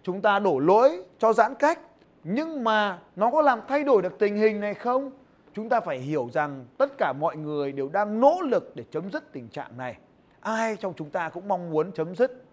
Chúng 0.02 0.20
ta 0.20 0.38
đổ 0.38 0.58
lỗi 0.58 1.02
cho 1.18 1.32
giãn 1.32 1.54
cách, 1.54 1.80
nhưng 2.24 2.64
mà 2.64 2.98
nó 3.16 3.30
có 3.30 3.42
làm 3.42 3.60
thay 3.68 3.84
đổi 3.84 4.02
được 4.02 4.18
tình 4.18 4.36
hình 4.36 4.60
này 4.60 4.74
không? 4.74 5.10
Chúng 5.54 5.68
ta 5.68 5.80
phải 5.80 5.98
hiểu 5.98 6.28
rằng 6.32 6.64
tất 6.78 6.98
cả 6.98 7.12
mọi 7.12 7.36
người 7.36 7.72
đều 7.72 7.88
đang 7.88 8.20
nỗ 8.20 8.40
lực 8.42 8.72
để 8.74 8.84
chấm 8.90 9.10
dứt 9.10 9.32
tình 9.32 9.48
trạng 9.48 9.76
này. 9.76 9.96
Ai 10.40 10.76
trong 10.76 10.92
chúng 10.96 11.10
ta 11.10 11.28
cũng 11.28 11.48
mong 11.48 11.70
muốn 11.70 11.92
chấm 11.92 12.14
dứt? 12.16 12.44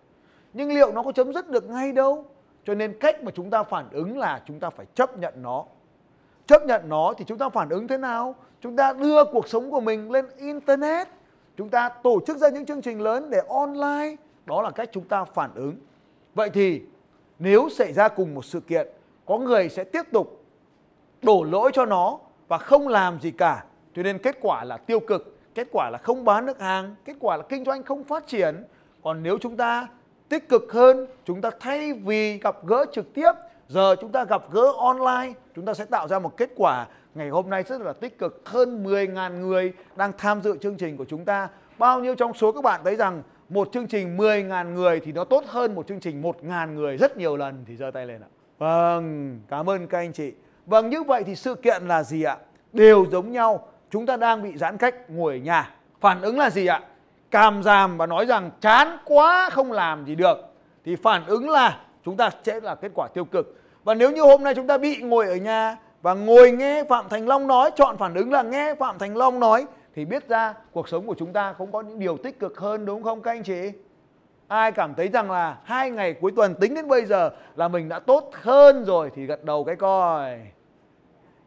Nhưng 0.53 0.73
liệu 0.73 0.91
nó 0.91 1.03
có 1.03 1.11
chấm 1.11 1.33
dứt 1.33 1.49
được 1.49 1.69
ngay 1.69 1.91
đâu? 1.91 2.25
Cho 2.65 2.75
nên 2.75 2.99
cách 2.99 3.23
mà 3.23 3.31
chúng 3.35 3.49
ta 3.49 3.63
phản 3.63 3.85
ứng 3.91 4.17
là 4.17 4.41
chúng 4.45 4.59
ta 4.59 4.69
phải 4.69 4.85
chấp 4.95 5.17
nhận 5.17 5.33
nó. 5.41 5.65
Chấp 6.47 6.65
nhận 6.65 6.89
nó 6.89 7.13
thì 7.17 7.25
chúng 7.27 7.37
ta 7.37 7.49
phản 7.49 7.69
ứng 7.69 7.87
thế 7.87 7.97
nào? 7.97 8.35
Chúng 8.61 8.75
ta 8.75 8.93
đưa 8.93 9.25
cuộc 9.25 9.47
sống 9.47 9.71
của 9.71 9.79
mình 9.79 10.11
lên 10.11 10.25
internet. 10.37 11.07
Chúng 11.57 11.69
ta 11.69 11.89
tổ 11.89 12.19
chức 12.27 12.37
ra 12.37 12.49
những 12.49 12.65
chương 12.65 12.81
trình 12.81 13.01
lớn 13.01 13.29
để 13.29 13.41
online. 13.49 14.15
Đó 14.45 14.61
là 14.61 14.71
cách 14.71 14.89
chúng 14.91 15.07
ta 15.07 15.23
phản 15.23 15.51
ứng. 15.55 15.75
Vậy 16.35 16.49
thì 16.49 16.81
nếu 17.39 17.69
xảy 17.69 17.93
ra 17.93 18.07
cùng 18.07 18.35
một 18.35 18.45
sự 18.45 18.59
kiện, 18.59 18.87
có 19.25 19.37
người 19.37 19.69
sẽ 19.69 19.83
tiếp 19.83 20.01
tục 20.11 20.43
đổ 21.21 21.43
lỗi 21.43 21.71
cho 21.73 21.85
nó 21.85 22.19
và 22.47 22.57
không 22.57 22.87
làm 22.87 23.19
gì 23.19 23.31
cả. 23.31 23.63
Cho 23.95 24.03
nên 24.03 24.17
kết 24.17 24.37
quả 24.41 24.63
là 24.63 24.77
tiêu 24.77 24.99
cực, 24.99 25.37
kết 25.55 25.67
quả 25.71 25.89
là 25.89 25.97
không 25.97 26.25
bán 26.25 26.45
được 26.45 26.59
hàng, 26.59 26.95
kết 27.05 27.15
quả 27.19 27.37
là 27.37 27.43
kinh 27.49 27.65
doanh 27.65 27.83
không 27.83 28.03
phát 28.03 28.27
triển. 28.27 28.63
Còn 29.03 29.23
nếu 29.23 29.37
chúng 29.41 29.57
ta 29.57 29.87
tích 30.33 30.49
cực 30.49 30.73
hơn, 30.73 31.07
chúng 31.25 31.41
ta 31.41 31.49
thay 31.59 31.93
vì 31.93 32.37
gặp 32.37 32.65
gỡ 32.65 32.85
trực 32.91 33.13
tiếp, 33.13 33.31
giờ 33.67 33.95
chúng 34.01 34.11
ta 34.11 34.25
gặp 34.25 34.43
gỡ 34.51 34.71
online, 34.77 35.33
chúng 35.55 35.65
ta 35.65 35.73
sẽ 35.73 35.85
tạo 35.85 36.07
ra 36.07 36.19
một 36.19 36.37
kết 36.37 36.49
quả 36.55 36.87
ngày 37.15 37.29
hôm 37.29 37.49
nay 37.49 37.63
rất 37.63 37.81
là 37.81 37.93
tích 37.93 38.17
cực. 38.17 38.41
Hơn 38.45 38.83
10.000 38.83 39.39
người 39.39 39.73
đang 39.95 40.11
tham 40.17 40.41
dự 40.41 40.57
chương 40.57 40.75
trình 40.75 40.97
của 40.97 41.05
chúng 41.05 41.25
ta. 41.25 41.49
Bao 41.77 41.99
nhiêu 41.99 42.15
trong 42.15 42.33
số 42.33 42.51
các 42.51 42.63
bạn 42.63 42.81
thấy 42.83 42.95
rằng 42.95 43.23
một 43.49 43.69
chương 43.73 43.87
trình 43.87 44.17
10.000 44.17 44.73
người 44.73 44.99
thì 44.99 45.11
nó 45.11 45.23
tốt 45.23 45.43
hơn 45.47 45.75
một 45.75 45.87
chương 45.87 45.99
trình 45.99 46.21
1.000 46.21 46.73
người 46.73 46.97
rất 46.97 47.17
nhiều 47.17 47.37
lần, 47.37 47.63
thì 47.67 47.75
giơ 47.75 47.91
tay 47.91 48.05
lên 48.07 48.21
ạ. 48.21 48.29
Vâng 48.57 49.39
cảm 49.49 49.69
ơn 49.69 49.87
các 49.87 49.97
anh 49.97 50.13
chị. 50.13 50.33
Vâng 50.65 50.89
như 50.89 51.03
vậy 51.03 51.23
thì 51.23 51.35
sự 51.35 51.55
kiện 51.55 51.87
là 51.87 52.03
gì 52.03 52.23
ạ? 52.23 52.37
Đều 52.73 53.05
giống 53.11 53.31
nhau. 53.31 53.67
Chúng 53.91 54.05
ta 54.05 54.17
đang 54.17 54.43
bị 54.43 54.57
giãn 54.57 54.77
cách 54.77 54.95
ngồi 55.09 55.33
ở 55.33 55.37
nhà. 55.37 55.75
Phản 55.99 56.21
ứng 56.21 56.37
là 56.37 56.49
gì 56.49 56.65
ạ? 56.65 56.81
Càm 57.33 57.63
giảm 57.63 57.97
và 57.97 58.05
nói 58.05 58.25
rằng 58.25 58.51
chán 58.61 58.97
quá, 59.05 59.49
không 59.49 59.71
làm 59.71 60.05
gì 60.05 60.15
được, 60.15 60.37
thì 60.85 60.95
phản 60.95 61.25
ứng 61.25 61.49
là 61.49 61.79
chúng 62.05 62.17
ta 62.17 62.29
sẽ 62.43 62.59
là 62.59 62.75
kết 62.75 62.91
quả 62.95 63.07
tiêu 63.13 63.25
cực. 63.25 63.61
Và 63.83 63.93
nếu 63.93 64.11
như 64.11 64.21
hôm 64.21 64.43
nay 64.43 64.55
chúng 64.55 64.67
ta 64.67 64.77
bị 64.77 65.01
ngồi 65.01 65.27
ở 65.27 65.35
nhà 65.35 65.77
và 66.01 66.13
ngồi 66.13 66.51
nghe 66.51 66.83
Phạm 66.83 67.09
Thành 67.09 67.27
Long 67.27 67.47
nói, 67.47 67.71
chọn 67.75 67.97
phản 67.97 68.13
ứng 68.13 68.31
là 68.31 68.41
nghe 68.43 68.75
Phạm 68.75 68.99
Thành 68.99 69.17
Long 69.17 69.39
nói, 69.39 69.65
thì 69.95 70.05
biết 70.05 70.27
ra 70.27 70.53
cuộc 70.71 70.89
sống 70.89 71.07
của 71.07 71.15
chúng 71.17 71.33
ta 71.33 71.53
cũng 71.53 71.71
có 71.71 71.81
những 71.81 71.99
điều 71.99 72.17
tích 72.17 72.39
cực 72.39 72.59
hơn, 72.59 72.85
đúng 72.85 73.03
không 73.03 73.21
các 73.21 73.31
anh 73.31 73.43
chị? 73.43 73.71
Ai 74.47 74.71
cảm 74.71 74.93
thấy 74.95 75.07
rằng 75.07 75.31
là 75.31 75.57
hai 75.63 75.91
ngày 75.91 76.13
cuối 76.13 76.31
tuần 76.35 76.55
tính 76.55 76.75
đến 76.75 76.87
bây 76.87 77.05
giờ 77.05 77.29
là 77.55 77.67
mình 77.67 77.89
đã 77.89 77.99
tốt 77.99 78.31
hơn 78.41 78.85
rồi 78.85 79.11
thì 79.15 79.25
gật 79.25 79.43
đầu 79.43 79.63
cái 79.63 79.75
coi. 79.75 80.39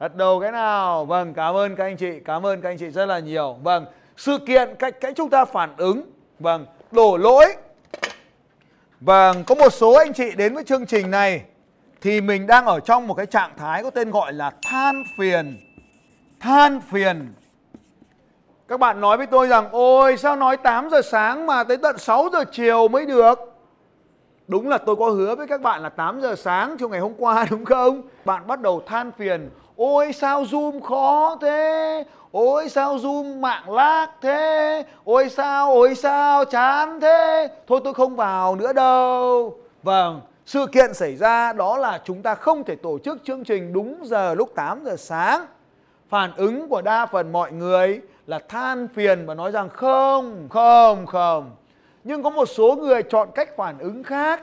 Gật 0.00 0.14
đầu 0.16 0.40
cái 0.40 0.52
nào? 0.52 1.04
Vâng 1.04 1.34
cảm 1.34 1.54
ơn 1.54 1.76
các 1.76 1.84
anh 1.84 1.96
chị, 1.96 2.20
cảm 2.24 2.46
ơn 2.46 2.60
các 2.60 2.70
anh 2.70 2.78
chị 2.78 2.90
rất 2.90 3.06
là 3.06 3.18
nhiều. 3.18 3.56
Vâng 3.62 3.84
sự 4.16 4.38
kiện 4.38 4.74
cách 4.78 5.00
cách 5.00 5.12
chúng 5.16 5.30
ta 5.30 5.44
phản 5.44 5.76
ứng 5.76 6.10
vâng 6.38 6.66
đổ 6.90 7.16
lỗi. 7.16 7.56
Vâng 9.00 9.44
có 9.44 9.54
một 9.54 9.70
số 9.70 9.92
anh 9.92 10.12
chị 10.12 10.32
đến 10.36 10.54
với 10.54 10.64
chương 10.64 10.86
trình 10.86 11.10
này 11.10 11.42
thì 12.00 12.20
mình 12.20 12.46
đang 12.46 12.66
ở 12.66 12.80
trong 12.80 13.06
một 13.06 13.14
cái 13.14 13.26
trạng 13.26 13.50
thái 13.56 13.82
có 13.82 13.90
tên 13.90 14.10
gọi 14.10 14.32
là 14.32 14.52
than 14.62 15.04
phiền 15.18 15.56
than 16.40 16.80
phiền. 16.80 17.32
Các 18.68 18.80
bạn 18.80 19.00
nói 19.00 19.16
với 19.16 19.26
tôi 19.26 19.46
rằng, 19.46 19.68
ôi, 19.72 20.16
sao 20.16 20.36
nói 20.36 20.56
8 20.56 20.90
giờ 20.90 21.02
sáng 21.02 21.46
mà 21.46 21.64
tới 21.64 21.76
tận 21.76 21.98
6 21.98 22.28
giờ 22.32 22.44
chiều 22.52 22.88
mới 22.88 23.06
được? 23.06 23.38
Đúng 24.48 24.68
là 24.68 24.78
tôi 24.78 24.96
có 24.96 25.10
hứa 25.10 25.34
với 25.34 25.46
các 25.46 25.60
bạn 25.60 25.82
là 25.82 25.88
8 25.88 26.20
giờ 26.20 26.34
sáng 26.34 26.76
trong 26.78 26.90
ngày 26.90 27.00
hôm 27.00 27.12
qua, 27.18 27.46
đúng 27.50 27.64
không? 27.64 28.02
Bạn 28.24 28.46
bắt 28.46 28.60
đầu 28.60 28.82
than 28.86 29.12
phiền 29.12 29.50
Ôi 29.76 30.12
sao 30.12 30.42
Zoom 30.42 30.80
khó 30.80 31.36
thế? 31.40 32.04
Ôi 32.32 32.68
sao 32.68 32.96
Zoom 32.96 33.40
mạng 33.40 33.70
lag 33.70 34.08
thế? 34.20 34.84
Ôi 35.04 35.28
sao, 35.28 35.74
ôi 35.74 35.94
sao 35.94 36.44
chán 36.44 37.00
thế? 37.00 37.48
Thôi 37.66 37.80
tôi 37.84 37.94
không 37.94 38.16
vào 38.16 38.56
nữa 38.56 38.72
đâu. 38.72 39.54
Vâng, 39.82 40.20
sự 40.46 40.66
kiện 40.66 40.94
xảy 40.94 41.16
ra 41.16 41.52
đó 41.52 41.76
là 41.76 42.00
chúng 42.04 42.22
ta 42.22 42.34
không 42.34 42.64
thể 42.64 42.76
tổ 42.76 42.98
chức 42.98 43.18
chương 43.24 43.44
trình 43.44 43.72
đúng 43.72 43.98
giờ 44.04 44.34
lúc 44.34 44.54
8 44.54 44.84
giờ 44.84 44.96
sáng. 44.96 45.46
Phản 46.08 46.30
ứng 46.36 46.68
của 46.68 46.82
đa 46.82 47.06
phần 47.06 47.32
mọi 47.32 47.52
người 47.52 48.00
là 48.26 48.38
than 48.48 48.88
phiền 48.88 49.26
và 49.26 49.34
nói 49.34 49.50
rằng 49.52 49.68
không, 49.68 50.48
không, 50.50 51.06
không. 51.06 51.50
Nhưng 52.04 52.22
có 52.22 52.30
một 52.30 52.46
số 52.46 52.76
người 52.76 53.02
chọn 53.02 53.28
cách 53.34 53.56
phản 53.56 53.78
ứng 53.78 54.02
khác. 54.02 54.42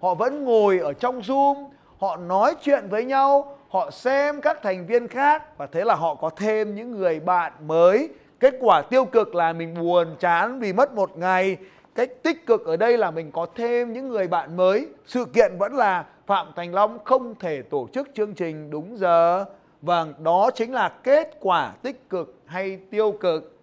Họ 0.00 0.14
vẫn 0.14 0.44
ngồi 0.44 0.78
ở 0.78 0.92
trong 0.92 1.20
Zoom 1.20 1.68
Họ 2.04 2.16
nói 2.16 2.54
chuyện 2.62 2.88
với 2.88 3.04
nhau 3.04 3.56
họ 3.74 3.90
xem 3.90 4.40
các 4.40 4.62
thành 4.62 4.86
viên 4.86 5.08
khác 5.08 5.58
và 5.58 5.66
thế 5.66 5.84
là 5.84 5.94
họ 5.94 6.14
có 6.14 6.30
thêm 6.30 6.74
những 6.74 6.90
người 6.90 7.20
bạn 7.20 7.52
mới. 7.66 8.08
Kết 8.40 8.54
quả 8.60 8.82
tiêu 8.82 9.04
cực 9.04 9.34
là 9.34 9.52
mình 9.52 9.74
buồn, 9.80 10.16
chán 10.20 10.60
vì 10.60 10.72
mất 10.72 10.94
một 10.94 11.18
ngày. 11.18 11.56
Cách 11.94 12.10
tích 12.22 12.46
cực 12.46 12.66
ở 12.66 12.76
đây 12.76 12.98
là 12.98 13.10
mình 13.10 13.32
có 13.32 13.46
thêm 13.54 13.92
những 13.92 14.08
người 14.08 14.28
bạn 14.28 14.56
mới. 14.56 14.88
Sự 15.06 15.24
kiện 15.24 15.58
vẫn 15.58 15.74
là 15.74 16.04
phạm 16.26 16.46
thành 16.56 16.74
long 16.74 16.98
không 17.04 17.34
thể 17.34 17.62
tổ 17.62 17.88
chức 17.92 18.08
chương 18.14 18.34
trình 18.34 18.70
đúng 18.70 18.98
giờ. 18.98 19.44
Vâng 19.82 20.14
đó 20.18 20.50
chính 20.54 20.72
là 20.72 20.88
kết 20.88 21.36
quả 21.40 21.72
tích 21.82 22.10
cực 22.10 22.34
hay 22.46 22.78
tiêu 22.90 23.12
cực. 23.20 23.58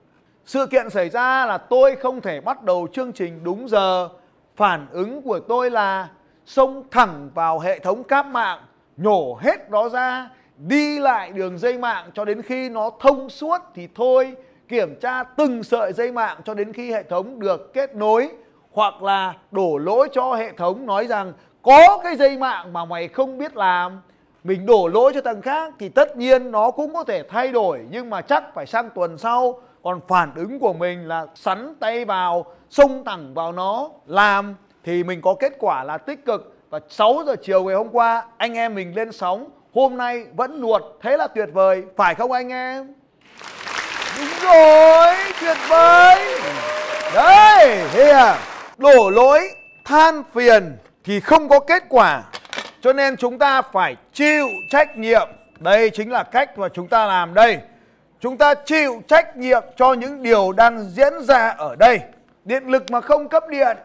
Sự 0.46 0.66
kiện 0.66 0.90
xảy 0.90 1.10
ra 1.10 1.46
là 1.46 1.58
tôi 1.58 1.96
không 1.96 2.22
thể 2.22 2.42
bắt 2.42 2.64
đầu 2.64 2.88
chương 2.94 3.12
trình 3.12 3.44
đúng 3.44 3.70
giờ. 3.70 4.10
Phản 4.56 4.88
ứng 4.92 5.22
của 5.22 5.40
tôi 5.40 5.72
là 5.72 6.10
xông 6.46 6.84
thẳng 6.92 7.30
vào 7.34 7.60
hệ 7.60 7.80
thống 7.80 8.04
cáp 8.04 8.26
mạng 8.26 8.60
nhổ 9.04 9.40
hết 9.42 9.70
đó 9.70 9.90
ra, 9.90 10.30
đi 10.58 11.00
lại 11.00 11.32
đường 11.32 11.58
dây 11.58 11.78
mạng 11.78 12.10
cho 12.14 12.26
đến 12.26 12.42
khi 12.42 12.70
nó 12.70 12.92
thông 13.00 13.30
suốt 13.30 13.58
thì 13.76 13.88
thôi. 13.96 14.36
Kiểm 14.68 14.96
tra 15.02 15.24
từng 15.24 15.64
sợi 15.64 15.94
dây 15.94 16.12
mạng 16.12 16.38
cho 16.46 16.54
đến 16.54 16.74
khi 16.74 16.92
hệ 16.92 17.04
thống 17.04 17.40
được 17.40 17.74
kết 17.74 17.96
nối 17.96 18.30
hoặc 18.72 19.04
là 19.04 19.34
đổ 19.52 19.78
lỗi 19.78 20.10
cho 20.12 20.34
hệ 20.34 20.52
thống 20.52 20.86
nói 20.86 21.08
rằng 21.08 21.34
có 21.62 22.00
cái 22.04 22.16
dây 22.16 22.38
mạng 22.38 22.74
mà 22.74 22.86
mày 22.86 23.08
không 23.08 23.38
biết 23.38 23.58
làm. 23.58 24.02
Mình 24.44 24.66
đổ 24.66 24.88
lỗi 24.88 25.12
cho 25.14 25.22
thằng 25.22 25.42
khác 25.42 25.74
thì 25.80 25.90
tất 25.90 26.18
nhiên 26.18 26.52
nó 26.52 26.72
cũng 26.72 26.94
có 26.94 27.04
thể 27.04 27.24
thay 27.30 27.48
đổi, 27.48 27.80
nhưng 27.92 28.10
mà 28.10 28.22
chắc 28.22 28.54
phải 28.54 28.66
sang 28.66 28.90
tuần 28.96 29.18
sau. 29.18 29.62
Còn 29.84 30.00
phản 30.08 30.32
ứng 30.36 30.60
của 30.60 30.74
mình 30.74 31.08
là 31.08 31.28
sắn 31.36 31.76
tay 31.80 32.06
vào, 32.06 32.46
xông 32.70 33.04
thẳng 33.06 33.34
vào 33.34 33.52
nó, 33.52 33.90
làm 34.06 34.56
thì 34.84 35.04
mình 35.04 35.22
có 35.22 35.36
kết 35.40 35.54
quả 35.60 35.84
là 35.84 35.98
tích 35.98 36.26
cực 36.26 36.56
và 36.72 36.80
6 36.90 37.24
giờ 37.26 37.36
chiều 37.44 37.64
ngày 37.64 37.76
hôm 37.76 37.90
qua, 37.92 38.24
anh 38.38 38.54
em 38.54 38.76
mình 38.76 38.96
lên 38.96 39.12
sóng. 39.12 39.50
Hôm 39.74 39.98
nay 39.98 40.26
vẫn 40.36 40.62
nuột 40.62 40.82
thế 41.02 41.18
là 41.18 41.28
tuyệt 41.28 41.50
vời. 41.54 41.84
Phải 41.98 42.16
không 42.16 42.32
anh 42.32 42.50
em? 42.50 42.94
Đúng 44.18 44.30
rồi, 44.42 45.16
tuyệt 45.42 45.58
vời. 45.70 46.16
Đấy 47.16 47.78
here 47.94 48.12
à? 48.12 48.38
đổ 48.78 49.10
lỗi, 49.10 49.50
than 49.86 50.24
phiền 50.34 50.78
thì 51.04 51.20
không 51.20 51.50
có 51.50 51.60
kết 51.60 51.84
quả. 51.90 52.24
Cho 52.82 52.94
nên 52.94 53.18
chúng 53.18 53.38
ta 53.38 53.62
phải 53.62 53.96
chịu 54.14 54.48
trách 54.70 54.98
nhiệm. 54.98 55.28
Đây 55.60 55.90
chính 55.90 56.12
là 56.12 56.24
cách 56.24 56.58
mà 56.58 56.70
chúng 56.70 56.88
ta 56.88 57.06
làm 57.06 57.34
đây. 57.34 57.58
Chúng 58.20 58.38
ta 58.38 58.54
chịu 58.54 59.02
trách 59.08 59.38
nhiệm 59.38 59.64
cho 59.76 59.94
những 59.94 60.24
điều 60.24 60.52
đang 60.52 60.90
diễn 60.90 61.14
ra 61.22 61.50
ở 61.50 61.76
đây. 61.76 62.00
Điện 62.46 62.68
lực 62.68 62.92
mà 62.92 63.02
không 63.02 63.30
cấp 63.30 63.44
điện 63.50 63.78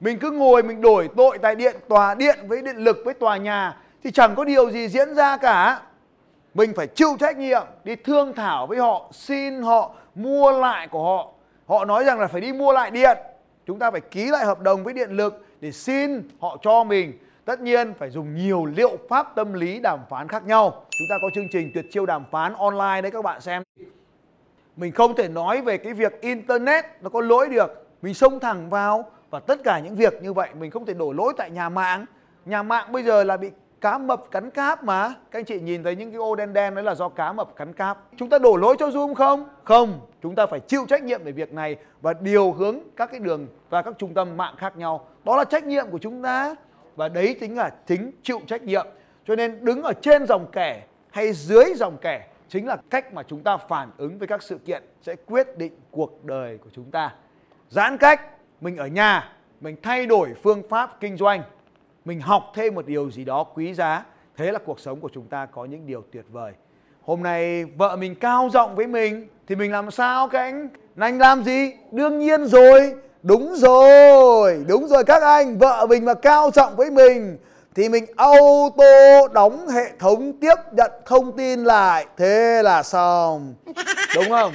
mình 0.00 0.18
cứ 0.18 0.30
ngồi, 0.30 0.62
mình 0.62 0.80
đổi 0.80 1.08
tội 1.16 1.38
tại 1.38 1.54
điện, 1.54 1.76
tòa 1.88 2.14
điện 2.14 2.38
với 2.46 2.62
điện 2.62 2.76
lực 2.76 2.96
với 3.04 3.14
tòa 3.14 3.36
nhà, 3.36 3.76
thì 4.04 4.10
chẳng 4.10 4.34
có 4.34 4.44
điều 4.44 4.70
gì 4.70 4.88
diễn 4.88 5.14
ra 5.14 5.36
cả. 5.36 5.80
Mình 6.54 6.72
phải 6.76 6.86
chịu 6.86 7.16
trách 7.20 7.36
nhiệm, 7.36 7.62
đi 7.84 7.96
thương 7.96 8.32
thảo 8.32 8.66
với 8.66 8.78
họ, 8.78 9.08
xin 9.12 9.62
họ 9.62 9.94
mua 10.14 10.52
lại 10.52 10.88
của 10.88 11.04
họ. 11.04 11.28
Họ 11.66 11.84
nói 11.84 12.04
rằng 12.04 12.20
là 12.20 12.26
phải 12.26 12.40
đi 12.40 12.52
mua 12.52 12.72
lại 12.72 12.90
điện. 12.90 13.18
Chúng 13.66 13.78
ta 13.78 13.90
phải 13.90 14.00
ký 14.00 14.26
lại 14.26 14.44
hợp 14.44 14.60
đồng 14.60 14.84
với 14.84 14.94
điện 14.94 15.10
lực 15.10 15.44
để 15.60 15.72
xin 15.72 16.28
họ 16.40 16.56
cho 16.62 16.84
mình. 16.84 17.18
Tất 17.44 17.60
nhiên 17.60 17.94
phải 17.98 18.10
dùng 18.10 18.34
nhiều 18.34 18.64
liệu 18.64 18.98
pháp 19.08 19.34
tâm 19.34 19.52
lý 19.52 19.80
đàm 19.80 19.98
phán 20.10 20.28
khác 20.28 20.46
nhau. 20.46 20.70
Chúng 20.70 21.06
ta 21.10 21.16
có 21.22 21.28
chương 21.34 21.48
trình 21.52 21.70
tuyệt 21.74 21.84
chiêu 21.90 22.06
đàm 22.06 22.24
phán 22.30 22.54
online 22.54 23.02
đấy 23.02 23.10
các 23.10 23.24
bạn 23.24 23.40
xem. 23.40 23.62
Mình 24.76 24.92
không 24.92 25.16
thể 25.16 25.28
nói 25.28 25.60
về 25.60 25.78
cái 25.78 25.92
việc 25.92 26.20
internet 26.20 26.84
nó 27.00 27.10
có 27.10 27.20
lỗi 27.20 27.48
được. 27.48 27.86
Mình 28.02 28.14
xông 28.14 28.40
thẳng 28.40 28.70
vào 28.70 29.10
và 29.34 29.40
tất 29.40 29.64
cả 29.64 29.78
những 29.78 29.94
việc 29.94 30.22
như 30.22 30.32
vậy 30.32 30.48
mình 30.58 30.70
không 30.70 30.86
thể 30.86 30.94
đổ 30.94 31.12
lỗi 31.12 31.32
tại 31.36 31.50
nhà 31.50 31.68
mạng. 31.68 32.06
Nhà 32.44 32.62
mạng 32.62 32.92
bây 32.92 33.02
giờ 33.02 33.24
là 33.24 33.36
bị 33.36 33.50
cá 33.80 33.98
mập 33.98 34.30
cắn 34.30 34.50
cáp 34.50 34.84
mà. 34.84 35.14
Các 35.30 35.38
anh 35.38 35.44
chị 35.44 35.60
nhìn 35.60 35.82
thấy 35.82 35.96
những 35.96 36.10
cái 36.10 36.18
ô 36.18 36.34
đen 36.34 36.52
đen 36.52 36.74
đấy 36.74 36.84
là 36.84 36.94
do 36.94 37.08
cá 37.08 37.32
mập 37.32 37.56
cắn 37.56 37.72
cáp. 37.72 37.98
Chúng 38.16 38.28
ta 38.28 38.38
đổ 38.38 38.56
lỗi 38.56 38.76
cho 38.78 38.88
zoom 38.88 39.14
không? 39.14 39.48
Không. 39.64 40.00
Chúng 40.22 40.34
ta 40.34 40.46
phải 40.46 40.60
chịu 40.60 40.86
trách 40.88 41.02
nhiệm 41.02 41.24
về 41.24 41.32
việc 41.32 41.52
này 41.52 41.76
và 42.02 42.12
điều 42.20 42.52
hướng 42.52 42.78
các 42.96 43.10
cái 43.10 43.20
đường 43.20 43.46
và 43.70 43.82
các 43.82 43.94
trung 43.98 44.14
tâm 44.14 44.36
mạng 44.36 44.54
khác 44.58 44.76
nhau. 44.76 45.06
Đó 45.24 45.36
là 45.36 45.44
trách 45.44 45.64
nhiệm 45.64 45.90
của 45.90 45.98
chúng 45.98 46.22
ta. 46.22 46.54
Và 46.96 47.08
đấy 47.08 47.36
chính 47.40 47.56
là 47.56 47.70
chính 47.86 48.10
chịu 48.22 48.40
trách 48.46 48.62
nhiệm. 48.62 48.86
Cho 49.26 49.36
nên 49.36 49.64
đứng 49.64 49.82
ở 49.82 49.92
trên 49.92 50.26
dòng 50.26 50.46
kẻ 50.52 50.82
hay 51.10 51.32
dưới 51.32 51.64
dòng 51.76 51.96
kẻ 52.00 52.28
chính 52.48 52.66
là 52.66 52.76
cách 52.90 53.14
mà 53.14 53.22
chúng 53.22 53.42
ta 53.42 53.56
phản 53.56 53.90
ứng 53.96 54.18
với 54.18 54.28
các 54.28 54.42
sự 54.42 54.58
kiện 54.58 54.82
sẽ 55.02 55.16
quyết 55.26 55.58
định 55.58 55.72
cuộc 55.90 56.24
đời 56.24 56.58
của 56.58 56.70
chúng 56.72 56.90
ta. 56.90 57.14
Giãn 57.68 57.98
cách 57.98 58.33
mình 58.60 58.76
ở 58.76 58.86
nhà, 58.86 59.32
mình 59.60 59.76
thay 59.82 60.06
đổi 60.06 60.28
phương 60.42 60.62
pháp 60.68 61.00
kinh 61.00 61.16
doanh, 61.16 61.42
mình 62.04 62.20
học 62.20 62.52
thêm 62.54 62.74
một 62.74 62.86
điều 62.86 63.10
gì 63.10 63.24
đó 63.24 63.44
quý 63.44 63.74
giá. 63.74 64.04
Thế 64.36 64.52
là 64.52 64.58
cuộc 64.58 64.80
sống 64.80 65.00
của 65.00 65.10
chúng 65.14 65.26
ta 65.26 65.46
có 65.46 65.64
những 65.64 65.86
điều 65.86 66.04
tuyệt 66.12 66.24
vời. 66.32 66.52
Hôm 67.02 67.22
nay 67.22 67.64
vợ 67.64 67.96
mình 67.96 68.14
cao 68.14 68.48
giọng 68.52 68.76
với 68.76 68.86
mình, 68.86 69.28
thì 69.46 69.54
mình 69.54 69.72
làm 69.72 69.90
sao 69.90 70.28
các 70.28 70.38
anh? 70.38 70.68
Anh 70.96 71.18
làm 71.18 71.44
gì? 71.44 71.72
Đương 71.90 72.18
nhiên 72.18 72.46
rồi, 72.46 72.94
đúng 73.22 73.54
rồi 73.56 74.64
đúng 74.68 74.88
rồi 74.88 75.04
các 75.04 75.22
anh. 75.22 75.58
Vợ 75.58 75.86
mình 75.88 76.04
mà 76.04 76.14
cao 76.14 76.50
giọng 76.54 76.76
với 76.76 76.90
mình, 76.90 77.38
thì 77.74 77.88
mình 77.88 78.06
auto 78.16 79.28
đóng 79.32 79.68
hệ 79.68 79.92
thống 79.98 80.32
tiếp 80.40 80.54
nhận 80.72 80.90
thông 81.06 81.36
tin 81.36 81.64
lại. 81.64 82.06
Thế 82.16 82.62
là 82.64 82.82
xong. 82.82 83.54
Đúng 84.14 84.28
không? 84.28 84.52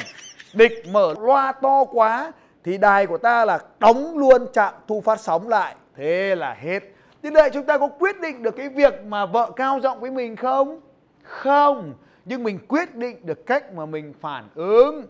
Địch 0.54 0.84
mở 0.92 1.14
loa 1.20 1.52
to 1.52 1.86
quá 1.92 2.32
thì 2.64 2.78
đài 2.78 3.08
của 3.08 3.18
ta 3.18 3.46
là 3.46 3.60
đóng 3.80 4.18
luôn 4.18 4.48
trạm 4.54 4.74
thu 4.88 5.02
phát 5.02 5.20
sóng 5.20 5.48
lại. 5.48 5.76
Thế 5.96 6.36
là 6.36 6.54
hết. 6.54 6.84
Như 7.22 7.30
vậy 7.34 7.50
chúng 7.54 7.66
ta 7.66 7.78
có 7.78 7.88
quyết 7.88 8.22
định 8.22 8.44
được 8.44 8.56
cái 8.56 8.70
việc 8.70 8.94
mà 9.06 9.26
vợ 9.26 9.52
cao 9.56 9.80
giọng 9.80 10.00
với 10.00 10.12
mình 10.12 10.36
không? 10.36 10.80
Không. 11.24 11.94
Nhưng 12.26 12.44
mình 12.44 12.60
quyết 12.68 12.96
định 12.96 13.26
được 13.26 13.46
cách 13.46 13.74
mà 13.74 13.86
mình 13.86 14.14
phản 14.22 14.50
ứng. 14.56 15.06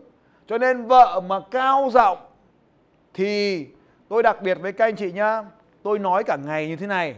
Cho 0.46 0.58
nên 0.58 0.86
vợ 0.86 1.20
mà 1.26 1.40
cao 1.50 1.90
giọng 1.92 2.18
thì 3.14 3.66
tôi 4.08 4.22
đặc 4.22 4.42
biệt 4.42 4.58
với 4.60 4.72
các 4.72 4.84
anh 4.84 4.96
chị 4.96 5.12
nhá, 5.12 5.42
tôi 5.82 5.98
nói 5.98 6.24
cả 6.24 6.36
ngày 6.36 6.68
như 6.68 6.76
thế 6.76 6.86
này. 6.86 7.14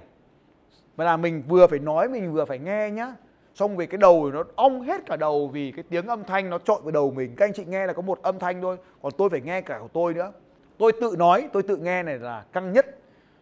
Mà 0.96 1.04
là 1.04 1.16
mình 1.16 1.42
vừa 1.48 1.66
phải 1.66 1.78
nói, 1.78 2.08
mình 2.08 2.32
vừa 2.32 2.44
phải 2.44 2.58
nghe 2.58 2.90
nhá 2.90 3.14
xong 3.54 3.76
về 3.76 3.86
cái 3.86 3.98
đầu 3.98 4.30
nó 4.30 4.44
ong 4.56 4.82
hết 4.82 5.06
cả 5.06 5.16
đầu 5.16 5.48
vì 5.48 5.72
cái 5.72 5.84
tiếng 5.88 6.06
âm 6.06 6.24
thanh 6.24 6.50
nó 6.50 6.58
trội 6.58 6.80
vào 6.82 6.90
đầu 6.90 7.10
mình. 7.10 7.36
Các 7.36 7.46
anh 7.46 7.52
chị 7.52 7.64
nghe 7.64 7.86
là 7.86 7.92
có 7.92 8.02
một 8.02 8.22
âm 8.22 8.38
thanh 8.38 8.62
thôi, 8.62 8.76
còn 9.02 9.12
tôi 9.18 9.30
phải 9.30 9.40
nghe 9.40 9.60
cả 9.60 9.78
của 9.82 9.88
tôi 9.92 10.14
nữa. 10.14 10.32
Tôi 10.78 10.92
tự 11.00 11.14
nói, 11.18 11.48
tôi 11.52 11.62
tự 11.62 11.76
nghe 11.76 12.02
này 12.02 12.18
là 12.18 12.44
căng 12.52 12.72
nhất. 12.72 12.86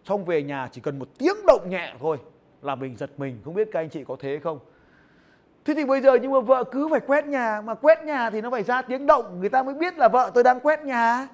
Xong 0.05 0.25
về 0.25 0.43
nhà 0.43 0.69
chỉ 0.73 0.81
cần 0.81 0.99
một 0.99 1.09
tiếng 1.19 1.37
động 1.47 1.71
nhẹ 1.71 1.95
thôi 2.01 2.17
là 2.63 2.75
mình 2.75 2.97
giật 2.97 3.11
mình. 3.17 3.39
Không 3.45 3.55
biết 3.55 3.69
các 3.73 3.81
anh 3.81 3.89
chị 3.89 4.05
có 4.05 4.17
thế 4.21 4.39
không? 4.43 4.59
Thế 5.65 5.75
thì 5.75 5.85
bây 5.85 6.01
giờ 6.01 6.19
nhưng 6.23 6.33
mà 6.33 6.41
vợ 6.41 6.65
cứ 6.65 6.89
phải 6.89 7.01
quét 7.01 7.27
nhà, 7.27 7.61
mà 7.61 7.75
quét 7.75 8.05
nhà 8.05 8.31
thì 8.31 8.41
nó 8.41 8.51
phải 8.51 8.63
ra 8.63 8.83
tiếng 8.83 9.07
động. 9.07 9.41
Người 9.41 9.49
ta 9.49 9.63
mới 9.63 9.75
biết 9.75 9.99
là 9.99 10.09
vợ 10.09 10.31
tôi 10.35 10.45
đang 10.45 10.61
quét 10.61 10.85
nhà. 10.85 11.29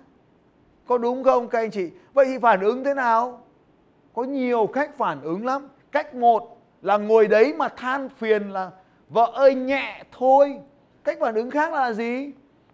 Có 0.87 0.99
đúng 0.99 1.25
không 1.25 1.49
các 1.49 1.59
anh 1.59 1.71
chị? 1.71 1.91
Vậy 2.15 2.27
thì 2.27 2.39
phản 2.39 2.61
ứng 2.61 2.85
thế 2.85 2.95
nào? 2.95 3.41
Có 4.15 4.25
nhiều 4.25 4.67
cách 4.73 4.91
phản 4.99 5.23
ứng 5.23 5.47
lắm. 5.47 5.69
Cách 5.93 6.15
một 6.15 6.56
là 6.87 6.97
ngồi 6.97 7.29
đấy 7.29 7.55
mà 7.59 7.69
than 7.69 8.09
phiền 8.09 8.51
là, 8.51 8.71
vợ 9.09 9.31
ơi, 9.35 9.55
nhẹ 9.55 10.03
thôi. 10.19 10.59
Cách 11.05 11.19
phản 11.21 11.35
ứng 11.35 11.51
khác 11.51 11.73
là 11.73 11.93
gì? 11.93 12.31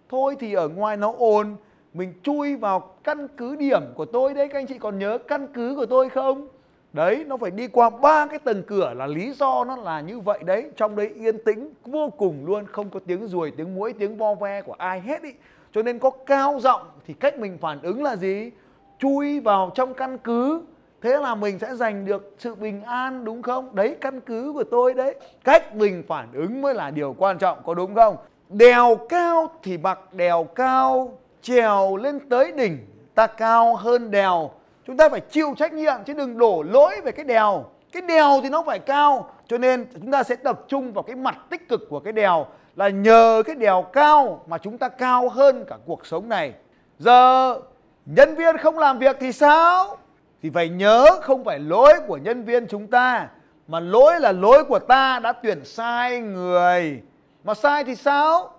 Thôi 0.08 0.36
thì 0.40 0.52
ở 0.52 0.68
ngoài 0.68 0.96
nó 0.96 1.12
ồn, 1.18 1.56
mình 1.94 2.14
chui 2.22 2.56
vào 2.56 2.94
căn 3.04 3.28
cứ 3.28 3.56
điểm 3.56 3.82
của 3.94 4.04
tôi 4.04 4.34
đấy, 4.34 4.48
các 4.48 4.58
anh 4.58 4.66
chị 4.66 4.78
còn 4.78 4.98
nhớ 4.98 5.18
căn 5.18 5.46
cứ 5.54 5.74
của 5.76 5.86
tôi 5.86 6.08
không? 6.08 6.48
Đấy, 6.92 7.24
nó 7.26 7.36
phải 7.36 7.50
đi 7.50 7.68
qua 7.68 7.90
ba 7.90 8.26
cái 8.26 8.38
tầng 8.38 8.62
cửa 8.66 8.94
là 8.96 9.06
lý 9.06 9.32
do 9.32 9.64
nó 9.64 9.76
là 9.76 10.00
như 10.00 10.20
vậy 10.20 10.38
đấy. 10.44 10.70
Trong 10.76 10.96
đấy 10.96 11.10
yên 11.14 11.44
tĩnh 11.44 11.72
vô 11.84 12.10
cùng 12.16 12.46
luôn, 12.46 12.66
không 12.66 12.90
có 12.90 13.00
tiếng 13.06 13.26
ruồi, 13.26 13.52
tiếng 13.56 13.74
muỗi, 13.74 13.92
tiếng 13.92 14.16
vo 14.16 14.34
ve 14.34 14.62
của 14.62 14.74
ai 14.78 15.00
hết 15.00 15.22
ý. 15.22 15.32
Cho 15.72 15.82
nên 15.82 15.98
có 15.98 16.10
cao 16.10 16.58
giọng 16.60 16.82
thì 17.06 17.14
cách 17.14 17.38
mình 17.38 17.58
phản 17.60 17.82
ứng 17.82 18.02
là 18.02 18.16
gì? 18.16 18.50
Chui 18.98 19.40
vào 19.40 19.70
trong 19.74 19.94
căn 19.94 20.18
cứ 20.18 20.62
thế 21.02 21.18
là 21.18 21.34
mình 21.34 21.58
sẽ 21.58 21.74
giành 21.74 22.04
được 22.04 22.34
sự 22.38 22.54
bình 22.54 22.82
an, 22.82 23.24
đúng 23.24 23.42
không? 23.42 23.74
Đấy, 23.74 23.96
căn 24.00 24.20
cứ 24.20 24.52
của 24.54 24.64
tôi 24.64 24.94
đấy. 24.94 25.14
Cách 25.44 25.74
mình 25.74 26.04
phản 26.08 26.28
ứng 26.32 26.62
mới 26.62 26.74
là 26.74 26.90
điều 26.90 27.14
quan 27.18 27.38
trọng, 27.38 27.58
có 27.64 27.74
đúng 27.74 27.94
không? 27.94 28.16
Đèo 28.48 28.96
cao 29.08 29.50
thì 29.62 29.78
mặc 29.78 29.98
đèo 30.12 30.44
cao, 30.44 31.18
trèo 31.42 31.96
lên 31.96 32.28
tới 32.28 32.52
đỉnh 32.52 32.78
ta 33.14 33.26
cao 33.26 33.76
hơn 33.76 34.10
đèo. 34.10 34.50
Chúng 34.86 34.96
ta 34.96 35.08
phải 35.08 35.20
chịu 35.20 35.54
trách 35.56 35.72
nhiệm 35.72 35.94
chứ 36.06 36.12
đừng 36.12 36.38
đổ 36.38 36.62
lỗi 36.62 37.00
về 37.04 37.12
cái 37.12 37.24
đèo. 37.24 37.64
Cái 37.92 38.02
đèo 38.02 38.40
thì 38.42 38.48
nó 38.48 38.62
phải 38.62 38.78
cao, 38.78 39.30
cho 39.46 39.58
nên 39.58 39.86
chúng 39.94 40.10
ta 40.10 40.22
sẽ 40.22 40.36
tập 40.36 40.60
trung 40.68 40.92
vào 40.92 41.02
cái 41.02 41.16
mặt 41.16 41.36
tích 41.50 41.68
cực 41.68 41.80
của 41.90 42.00
cái 42.00 42.12
đèo 42.12 42.46
là 42.76 42.88
nhờ 42.88 43.42
cái 43.46 43.56
đèo 43.56 43.82
cao 43.82 44.44
mà 44.46 44.58
chúng 44.58 44.78
ta 44.78 44.88
cao 44.88 45.28
hơn 45.28 45.64
cả 45.68 45.76
cuộc 45.86 46.06
sống 46.06 46.28
này. 46.28 46.52
Giờ, 46.98 47.54
nhân 48.06 48.34
viên 48.34 48.58
không 48.58 48.78
làm 48.78 48.98
việc 48.98 49.16
thì 49.20 49.32
sao? 49.32 49.96
Thì 50.42 50.50
phải 50.50 50.68
nhớ 50.68 51.06
không 51.22 51.44
phải 51.44 51.58
lỗi 51.58 51.92
của 52.06 52.16
nhân 52.16 52.44
viên 52.44 52.66
chúng 52.66 52.86
ta, 52.86 53.28
mà 53.68 53.80
lỗi 53.80 54.20
là 54.20 54.32
lỗi 54.32 54.64
của 54.64 54.78
ta 54.78 55.18
đã 55.18 55.32
tuyển 55.32 55.64
sai 55.64 56.20
người. 56.20 57.02
Mà 57.44 57.54
sai 57.54 57.84
thì 57.84 57.94
sao? 57.94 58.54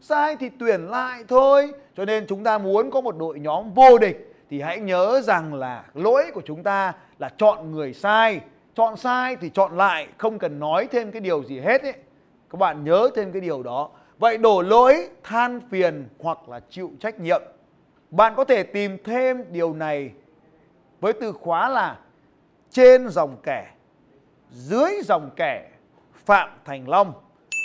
Sai 0.00 0.36
thì 0.36 0.50
tuyển 0.58 0.80
lại 0.88 1.24
thôi. 1.28 1.72
Cho 1.96 2.04
nên 2.04 2.26
chúng 2.26 2.44
ta 2.44 2.58
muốn 2.58 2.90
có 2.90 3.00
một 3.00 3.16
đội 3.18 3.38
nhóm 3.40 3.72
vô 3.74 3.98
địch 3.98 4.34
thì 4.50 4.60
hãy 4.60 4.80
nhớ 4.80 5.20
rằng 5.20 5.54
là 5.54 5.84
lỗi 5.94 6.24
của 6.34 6.42
chúng 6.44 6.62
ta 6.62 6.92
là 7.18 7.28
chọn 7.38 7.72
người 7.72 7.92
sai. 7.92 8.40
Chọn 8.74 8.96
sai 8.96 9.36
thì 9.36 9.50
chọn 9.54 9.76
lại, 9.76 10.08
không 10.18 10.38
cần 10.38 10.58
nói 10.58 10.88
thêm 10.90 11.10
cái 11.10 11.20
điều 11.20 11.44
gì 11.44 11.60
hết 11.60 11.82
ấy. 11.82 11.94
Các 12.50 12.58
bạn 12.58 12.84
nhớ 12.84 13.08
thêm 13.14 13.32
cái 13.32 13.40
điều 13.40 13.62
đó. 13.62 13.90
Vậy 14.18 14.38
đổ 14.38 14.62
lỗi, 14.62 15.08
than 15.22 15.60
phiền 15.70 16.08
hoặc 16.18 16.48
là 16.48 16.60
chịu 16.70 16.90
trách 17.00 17.20
nhiệm. 17.20 17.42
Bạn 18.10 18.34
có 18.36 18.44
thể 18.44 18.62
tìm 18.62 18.98
thêm 19.04 19.44
điều 19.52 19.74
này 19.74 20.10
với 21.00 21.12
từ 21.12 21.32
khóa 21.32 21.68
là 21.68 21.98
trên 22.70 23.08
dòng 23.08 23.36
kẻ 23.42 23.72
dưới 24.50 24.92
dòng 25.04 25.30
kẻ 25.36 25.70
phạm 26.24 26.50
thành 26.64 26.88
long 26.88 27.12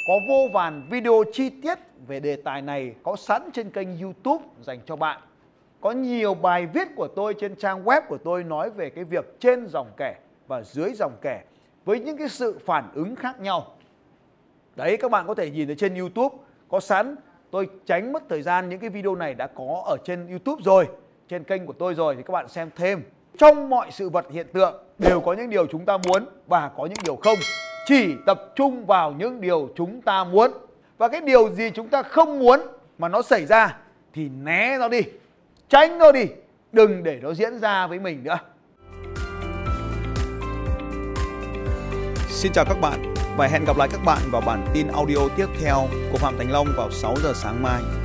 có 0.08 0.14
vô 0.30 0.48
vàn 0.54 0.88
video 0.90 1.24
chi 1.34 1.50
tiết 1.50 1.80
về 2.08 2.20
đề 2.20 2.36
tài 2.36 2.62
này 2.62 2.96
có 3.04 3.16
sẵn 3.16 3.50
trên 3.54 3.70
kênh 3.70 4.02
youtube 4.02 4.46
dành 4.62 4.80
cho 4.86 4.96
bạn 4.96 5.22
có 5.82 5.92
nhiều 5.92 6.34
bài 6.34 6.66
viết 6.66 6.88
của 6.96 7.08
tôi 7.08 7.34
trên 7.34 7.56
trang 7.56 7.84
web 7.84 8.02
của 8.08 8.18
tôi 8.18 8.44
nói 8.44 8.70
về 8.70 8.90
cái 8.90 9.04
việc 9.04 9.40
trên 9.40 9.68
dòng 9.68 9.92
kẻ 9.98 10.20
và 10.48 10.62
dưới 10.62 10.94
dòng 10.94 11.18
kẻ 11.22 11.44
với 11.86 12.00
những 12.00 12.18
cái 12.18 12.30
sự 12.30 12.60
phản 12.66 12.92
ứng 12.94 13.16
khác 13.16 13.40
nhau. 13.40 13.76
Đấy 14.76 14.98
các 14.98 15.12
bạn 15.12 15.28
có 15.28 15.34
thể 15.34 15.50
nhìn 15.50 15.68
thấy 15.68 15.76
trên 15.76 15.96
YouTube 15.96 16.36
có 16.70 16.80
sẵn. 16.80 17.16
Tôi 17.52 17.70
tránh 17.86 18.14
mất 18.14 18.24
thời 18.30 18.42
gian 18.42 18.70
những 18.70 18.80
cái 18.80 18.90
video 18.90 19.16
này 19.16 19.34
đã 19.34 19.48
có 19.48 19.84
ở 19.86 19.98
trên 20.06 20.28
YouTube 20.28 20.62
rồi, 20.66 20.88
trên 21.28 21.44
kênh 21.44 21.66
của 21.66 21.74
tôi 21.74 21.94
rồi 21.94 22.16
thì 22.16 22.24
các 22.24 22.32
bạn 22.32 22.50
xem 22.50 22.70
thêm. 22.76 23.04
Trong 23.38 23.70
mọi 23.70 23.92
sự 23.92 24.10
vật 24.10 24.26
hiện 24.32 24.48
tượng, 24.54 24.84
đều 24.98 25.22
có 25.22 25.34
những 25.34 25.50
điều 25.50 25.66
chúng 25.66 25.86
ta 25.86 25.98
muốn 25.98 26.26
và 26.48 26.72
có 26.78 26.86
những 26.86 26.98
điều 27.04 27.16
không. 27.16 27.38
Chỉ 27.86 28.14
tập 28.26 28.52
trung 28.56 28.86
vào 28.86 29.12
những 29.12 29.42
điều 29.42 29.70
chúng 29.76 30.02
ta 30.02 30.24
muốn. 30.24 30.52
Và 30.98 31.08
cái 31.08 31.22
điều 31.22 31.50
gì 31.50 31.70
chúng 31.74 31.88
ta 31.88 32.04
không 32.04 32.40
muốn 32.40 32.60
mà 32.98 33.08
nó 33.08 33.22
xảy 33.22 33.46
ra 33.46 33.78
thì 34.14 34.30
né 34.30 34.78
nó 34.80 34.88
đi 34.88 35.02
tránh 35.70 35.98
nó 35.98 36.12
đi 36.12 36.26
đừng 36.72 37.04
để 37.04 37.20
nó 37.22 37.34
diễn 37.34 37.60
ra 37.60 37.88
với 37.88 38.00
mình 38.00 38.24
nữa 38.24 38.40
Xin 42.30 42.52
chào 42.52 42.66
các 42.66 42.78
bạn 42.82 43.14
và 43.38 43.48
hẹn 43.48 43.66
gặp 43.66 43.78
lại 43.78 43.88
các 43.92 44.02
bạn 44.06 44.22
vào 44.32 44.42
bản 44.42 44.66
tin 44.74 44.88
audio 44.88 45.18
tiếp 45.38 45.48
theo 45.62 45.88
của 46.12 46.18
Phạm 46.18 46.38
Thành 46.38 46.52
Long 46.52 46.68
vào 46.78 46.92
6 46.92 47.16
giờ 47.24 47.34
sáng 47.36 47.64
mai. 47.64 48.01